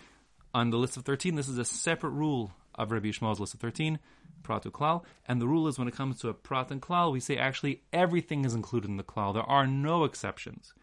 On 0.54 0.70
the 0.70 0.76
list 0.76 0.96
of 0.96 1.04
thirteen, 1.04 1.34
this 1.34 1.48
is 1.48 1.58
a 1.58 1.64
separate 1.64 2.10
rule 2.10 2.52
of 2.74 2.92
Rabbi 2.92 3.08
Yishmael's 3.08 3.40
list 3.40 3.54
of 3.54 3.60
thirteen, 3.60 3.98
prat 4.42 4.64
uklal, 4.64 5.04
and 5.26 5.40
the 5.40 5.48
rule 5.48 5.68
is 5.68 5.78
when 5.78 5.88
it 5.88 5.94
comes 5.94 6.20
to 6.20 6.28
a 6.28 6.34
prat 6.34 6.70
and 6.70 6.82
klal, 6.82 7.12
we 7.12 7.20
say 7.20 7.36
actually 7.36 7.82
everything 7.92 8.44
is 8.44 8.54
included 8.54 8.90
in 8.90 8.96
the 8.96 9.02
klal. 9.02 9.34
There 9.34 9.42
are 9.42 9.66
no 9.66 10.04
exceptions, 10.04 10.74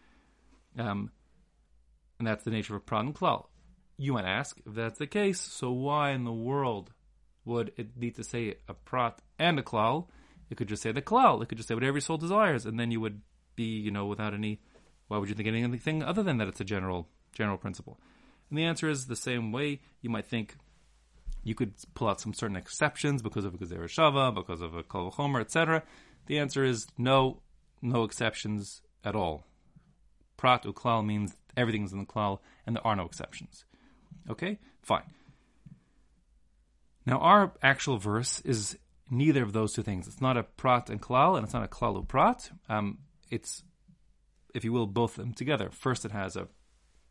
um, 0.78 1.10
and 2.18 2.26
that's 2.26 2.44
the 2.44 2.50
nature 2.50 2.74
of 2.74 2.82
a 2.82 2.84
prat 2.84 3.04
and 3.04 3.14
klal. 3.14 3.46
You 3.96 4.14
might 4.14 4.24
ask, 4.24 4.58
if 4.66 4.74
that's 4.74 4.98
the 4.98 5.06
case, 5.06 5.40
so 5.40 5.70
why 5.70 6.12
in 6.12 6.24
the 6.24 6.32
world 6.32 6.92
would 7.44 7.72
it 7.76 7.96
need 7.96 8.16
to 8.16 8.24
say 8.24 8.56
a 8.66 8.74
prat 8.74 9.20
and 9.38 9.58
a 9.58 9.62
klal? 9.62 10.08
It 10.50 10.56
could 10.56 10.68
just 10.68 10.82
say 10.82 10.92
the 10.92 11.00
klal. 11.00 11.42
It 11.42 11.48
could 11.48 11.58
just 11.58 11.68
say 11.68 11.74
whatever 11.74 11.96
your 11.96 12.00
soul 12.00 12.18
desires, 12.18 12.66
and 12.66 12.78
then 12.78 12.90
you 12.90 13.00
would 13.00 13.22
be, 13.56 13.78
you 13.78 13.90
know, 13.90 14.06
without 14.06 14.34
any. 14.34 14.60
Why 15.08 15.18
would 15.18 15.28
you 15.28 15.34
think 15.34 15.48
anything 15.48 16.02
other 16.02 16.22
than 16.22 16.38
that? 16.38 16.48
It's 16.48 16.60
a 16.60 16.64
general 16.64 17.08
general 17.32 17.56
principle. 17.56 17.98
And 18.48 18.58
the 18.58 18.64
answer 18.64 18.88
is 18.88 19.06
the 19.06 19.16
same 19.16 19.52
way. 19.52 19.80
You 20.02 20.10
might 20.10 20.26
think 20.26 20.56
you 21.42 21.54
could 21.54 21.74
pull 21.94 22.08
out 22.08 22.20
some 22.20 22.34
certain 22.34 22.56
exceptions 22.56 23.22
because 23.22 23.44
of 23.44 23.54
a 23.54 23.58
Gezerah 23.58 23.84
Shava, 23.84 24.34
because 24.34 24.60
of 24.60 24.74
a 24.74 24.82
Kol 24.82 25.12
Chomer, 25.12 25.40
etc. 25.40 25.82
The 26.26 26.38
answer 26.38 26.64
is 26.64 26.86
no, 26.98 27.42
no 27.80 28.04
exceptions 28.04 28.82
at 29.04 29.14
all. 29.14 29.44
Prat 30.36 30.64
uklal 30.64 31.04
means 31.04 31.36
everything's 31.56 31.92
in 31.92 31.98
the 31.98 32.06
klal, 32.06 32.40
and 32.66 32.76
there 32.76 32.86
are 32.86 32.96
no 32.96 33.04
exceptions. 33.04 33.64
Okay, 34.28 34.58
fine. 34.82 35.02
Now, 37.06 37.18
our 37.18 37.52
actual 37.62 37.98
verse 37.98 38.40
is 38.42 38.78
neither 39.10 39.42
of 39.42 39.52
those 39.52 39.72
two 39.72 39.82
things. 39.82 40.06
It's 40.06 40.20
not 40.20 40.36
a 40.36 40.44
prat 40.44 40.88
and 40.90 41.00
klal, 41.00 41.36
and 41.36 41.44
it's 41.44 41.54
not 41.54 41.64
a 41.64 41.68
klal 41.68 42.04
uprat. 42.04 42.50
Um, 42.68 42.98
it's, 43.30 43.62
if 44.54 44.64
you 44.64 44.72
will, 44.72 44.86
both 44.86 45.18
of 45.18 45.24
them 45.24 45.34
together. 45.34 45.70
First, 45.70 46.04
it 46.04 46.12
has 46.12 46.36
a, 46.36 46.48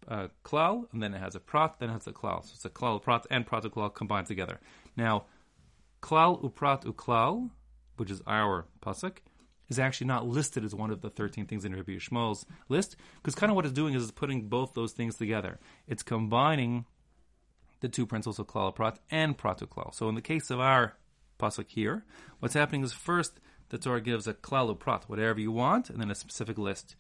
a 0.08 0.30
klal, 0.44 0.86
and 0.92 1.04
then 1.04 1.14
it 1.14 1.20
has 1.20 1.36
a 1.36 1.40
prat, 1.40 1.76
then 1.80 1.90
it 1.90 1.94
has 1.94 2.08
a 2.08 2.14
klal. 2.14 2.44
So 2.46 2.52
it's 2.56 2.66
a 2.66 2.70
klal 2.70 3.02
prat 3.02 3.26
and 3.30 3.46
prat 3.46 3.64
klal 3.64 3.94
combined 3.94 4.28
together. 4.28 4.60
Now, 4.96 5.26
klal 6.02 6.42
uprat 6.44 6.86
uklal, 6.86 7.52
which 7.98 8.10
is 8.10 8.22
our 8.26 8.66
pasuk, 8.82 9.18
is 9.68 9.78
actually 9.78 10.08
not 10.08 10.28
listed 10.28 10.66
as 10.66 10.74
one 10.74 10.90
of 10.90 11.02
the 11.02 11.10
13 11.10 11.46
things 11.46 11.64
in 11.64 11.76
Rabbi 11.76 11.92
Yishmael's 11.92 12.46
list, 12.70 12.96
because 13.18 13.36
kind 13.36 13.52
of 13.52 13.56
what 13.56 13.66
it's 13.66 13.74
doing 13.74 13.94
is 13.94 14.04
it's 14.04 14.12
putting 14.12 14.48
both 14.48 14.74
those 14.74 14.94
things 14.94 15.16
together. 15.16 15.60
It's 15.88 16.02
combining 16.02 16.86
the 17.82 17.90
two 17.90 18.06
principles 18.06 18.40
of 18.40 18.48
klal 18.48 18.74
prat 18.74 19.00
and 19.12 19.38
prat 19.38 19.60
klal. 19.60 19.94
So 19.94 20.10
in 20.10 20.16
the 20.16 20.22
case 20.22 20.50
of 20.50 20.60
our 20.60 20.96
pasuk 21.40 21.70
here, 21.70 22.06
what's 22.40 22.54
happening 22.54 22.84
is 22.84 22.94
first 22.94 23.40
the 23.70 23.78
Torah 23.78 24.02
gives 24.02 24.28
a 24.28 24.34
klal 24.34 24.78
prat, 24.78 25.06
whatever 25.08 25.40
you 25.40 25.52
want, 25.52 25.90
and 25.90 26.02
then 26.02 26.12
a 26.12 26.16
specific 26.16 26.58
list. 26.58 26.96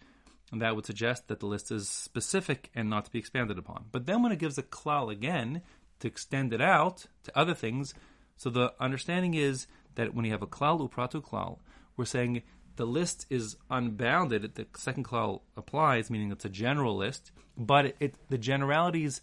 And 0.52 0.62
that 0.62 0.76
would 0.76 0.86
suggest 0.86 1.28
that 1.28 1.40
the 1.40 1.46
list 1.46 1.72
is 1.72 1.90
specific 1.90 2.72
and 2.74 2.90
not 2.90 3.06
to 3.06 3.12
be 3.12 3.20
expanded 3.20 3.58
upon. 3.58 3.86
But 3.92 4.06
then 4.06 4.24
when 4.24 4.32
it 4.32 4.40
gives 4.40 4.58
a 4.58 4.64
klal 4.64 5.12
again 5.12 5.62
to 6.00 6.08
extend 6.08 6.54
it 6.54 6.62
out 6.62 7.06
to 7.24 7.38
other 7.38 7.54
things, 7.54 7.94
so 8.38 8.50
the 8.50 8.74
understanding 8.80 9.34
is 9.34 9.68
that 9.96 10.14
when 10.14 10.26
you 10.26 10.32
have 10.32 10.42
a 10.42 10.48
klal 10.48 10.88
upratu 10.88 11.22
klal, 11.22 11.60
we're 11.98 12.06
saying 12.06 12.42
the 12.78 12.86
list 12.86 13.26
is 13.30 13.58
unbounded. 13.70 14.56
The 14.56 14.66
second 14.76 15.06
klal 15.06 15.42
applies, 15.58 16.10
meaning 16.10 16.32
it's 16.32 16.46
a 16.46 16.50
general 16.50 16.96
list, 16.96 17.32
but 17.58 17.88
it, 17.88 17.96
it, 18.00 18.16
the 18.30 18.38
generalities 18.38 19.22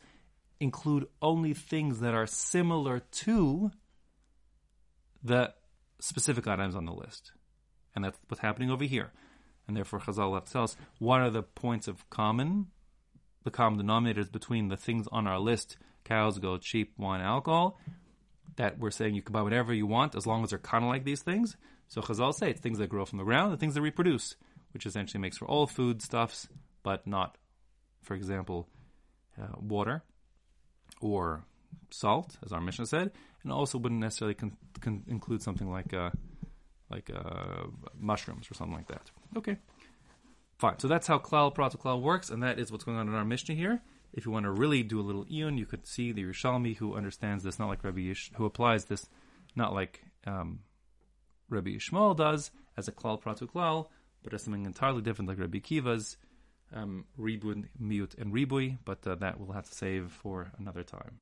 include 0.61 1.09
only 1.23 1.55
things 1.55 2.01
that 2.01 2.15
are 2.15 2.27
similar 2.27 3.01
to 3.01 3.71
the 5.27 5.53
specific 6.01 6.47
items 6.47 6.75
on 6.75 6.85
the 6.85 6.93
list. 6.93 7.33
And 7.95 8.05
that's 8.05 8.19
what's 8.29 8.41
happening 8.41 8.71
over 8.71 8.85
here. 8.85 9.13
And 9.67 9.77
therefore, 9.77 10.01
Chazal 10.01 10.51
tells 10.51 10.77
what 10.99 11.21
are 11.21 11.31
the 11.31 11.43
points 11.43 11.89
of 11.89 12.09
common, 12.11 12.67
the 13.45 13.51
common 13.51 13.85
denominators 13.85 14.31
between 14.31 14.69
the 14.69 14.77
things 14.77 15.07
on 15.11 15.27
our 15.27 15.39
list 15.39 15.77
cows, 16.05 16.39
goats, 16.39 16.65
sheep, 16.65 16.93
wine, 16.97 17.21
alcohol 17.21 17.81
that 18.57 18.79
we're 18.79 18.91
saying 18.91 19.15
you 19.15 19.23
can 19.23 19.33
buy 19.33 19.43
whatever 19.43 19.75
you 19.75 19.87
want 19.87 20.15
as 20.15 20.27
long 20.27 20.45
as 20.45 20.51
they're 20.51 20.59
kind 20.59 20.85
of 20.85 20.89
like 20.89 21.05
these 21.05 21.23
things. 21.23 21.57
So 21.89 22.01
Chazal 22.01 22.33
say 22.33 22.51
it's 22.51 22.61
things 22.61 22.79
that 22.79 22.89
grow 22.89 23.05
from 23.05 23.19
the 23.19 23.25
ground 23.25 23.51
and 23.51 23.61
things 23.61 23.75
that 23.75 23.83
reproduce, 23.83 24.37
which 24.73 24.87
essentially 24.87 25.21
makes 25.21 25.37
for 25.37 25.47
all 25.47 25.67
food 25.67 26.01
stuffs, 26.01 26.49
but 26.83 27.07
not, 27.07 27.37
for 28.03 28.15
example, 28.15 28.69
uh, 29.41 29.57
water 29.59 30.03
or 31.01 31.45
salt, 31.97 32.37
as 32.45 32.53
our 32.53 32.61
Mishnah 32.61 32.87
said, 32.87 33.13
and 33.43 33.53
also 33.53 33.79
wouldn't 33.79 34.01
necessarily 34.01 34.35
con- 34.35 34.57
con- 34.81 35.05
include 35.09 35.43
something 35.43 35.71
like 35.71 35.93
uh, 35.95 36.11
like 36.91 37.11
uh, 37.11 37.65
mushrooms 37.99 38.51
or 38.51 38.55
something 38.55 38.77
like 38.77 38.89
that. 38.89 39.11
Okay, 39.37 39.57
fine. 40.59 40.79
So 40.79 40.89
that's 40.89 41.07
how 41.07 41.19
klal 41.19 41.55
klal 41.55 42.01
works, 42.01 42.31
and 42.31 42.43
that 42.43 42.59
is 42.59 42.71
what's 42.71 42.85
going 42.85 42.99
on 42.99 43.09
in 43.09 43.15
our 43.15 43.25
Mishnah 43.25 43.55
here. 43.55 43.81
If 44.13 44.25
you 44.25 44.33
want 44.33 44.45
to 44.45 44.51
really 44.51 44.83
do 44.83 45.01
a 45.01 45.03
little 45.03 45.25
iyun, 45.27 45.59
you 45.59 45.67
could 45.67 45.87
see 45.87 46.13
the 46.13 46.25
Yerushalmi 46.25 46.77
who 46.77 46.95
understands 46.95 47.45
this, 47.45 47.59
not 47.59 47.69
like 47.69 47.85
Rabbi 47.85 48.01
Yish, 48.01 48.35
who 48.35 48.47
applies 48.47 48.87
this, 48.87 49.07
not 49.55 49.75
like 49.75 50.03
um, 50.27 50.61
Rabbi 51.51 51.71
Yishmael 51.71 52.17
does 52.17 52.51
as 52.77 52.89
a 52.89 52.93
klal 52.93 53.21
pratu 53.21 53.47
klal, 53.51 53.89
but 54.23 54.33
as 54.33 54.43
something 54.43 54.65
entirely 54.65 55.03
different 55.03 55.29
like 55.29 55.39
Rabbi 55.39 55.59
Kiva's 55.59 56.17
um, 56.75 57.05
ribui, 57.19 57.65
miut, 57.81 58.19
and 58.19 58.33
ribui. 58.33 58.79
But 58.85 59.07
uh, 59.07 59.17
that 59.17 59.39
we'll 59.39 59.53
have 59.53 59.69
to 59.69 59.75
save 59.75 60.11
for 60.11 60.51
another 60.59 60.83
time. 60.83 61.21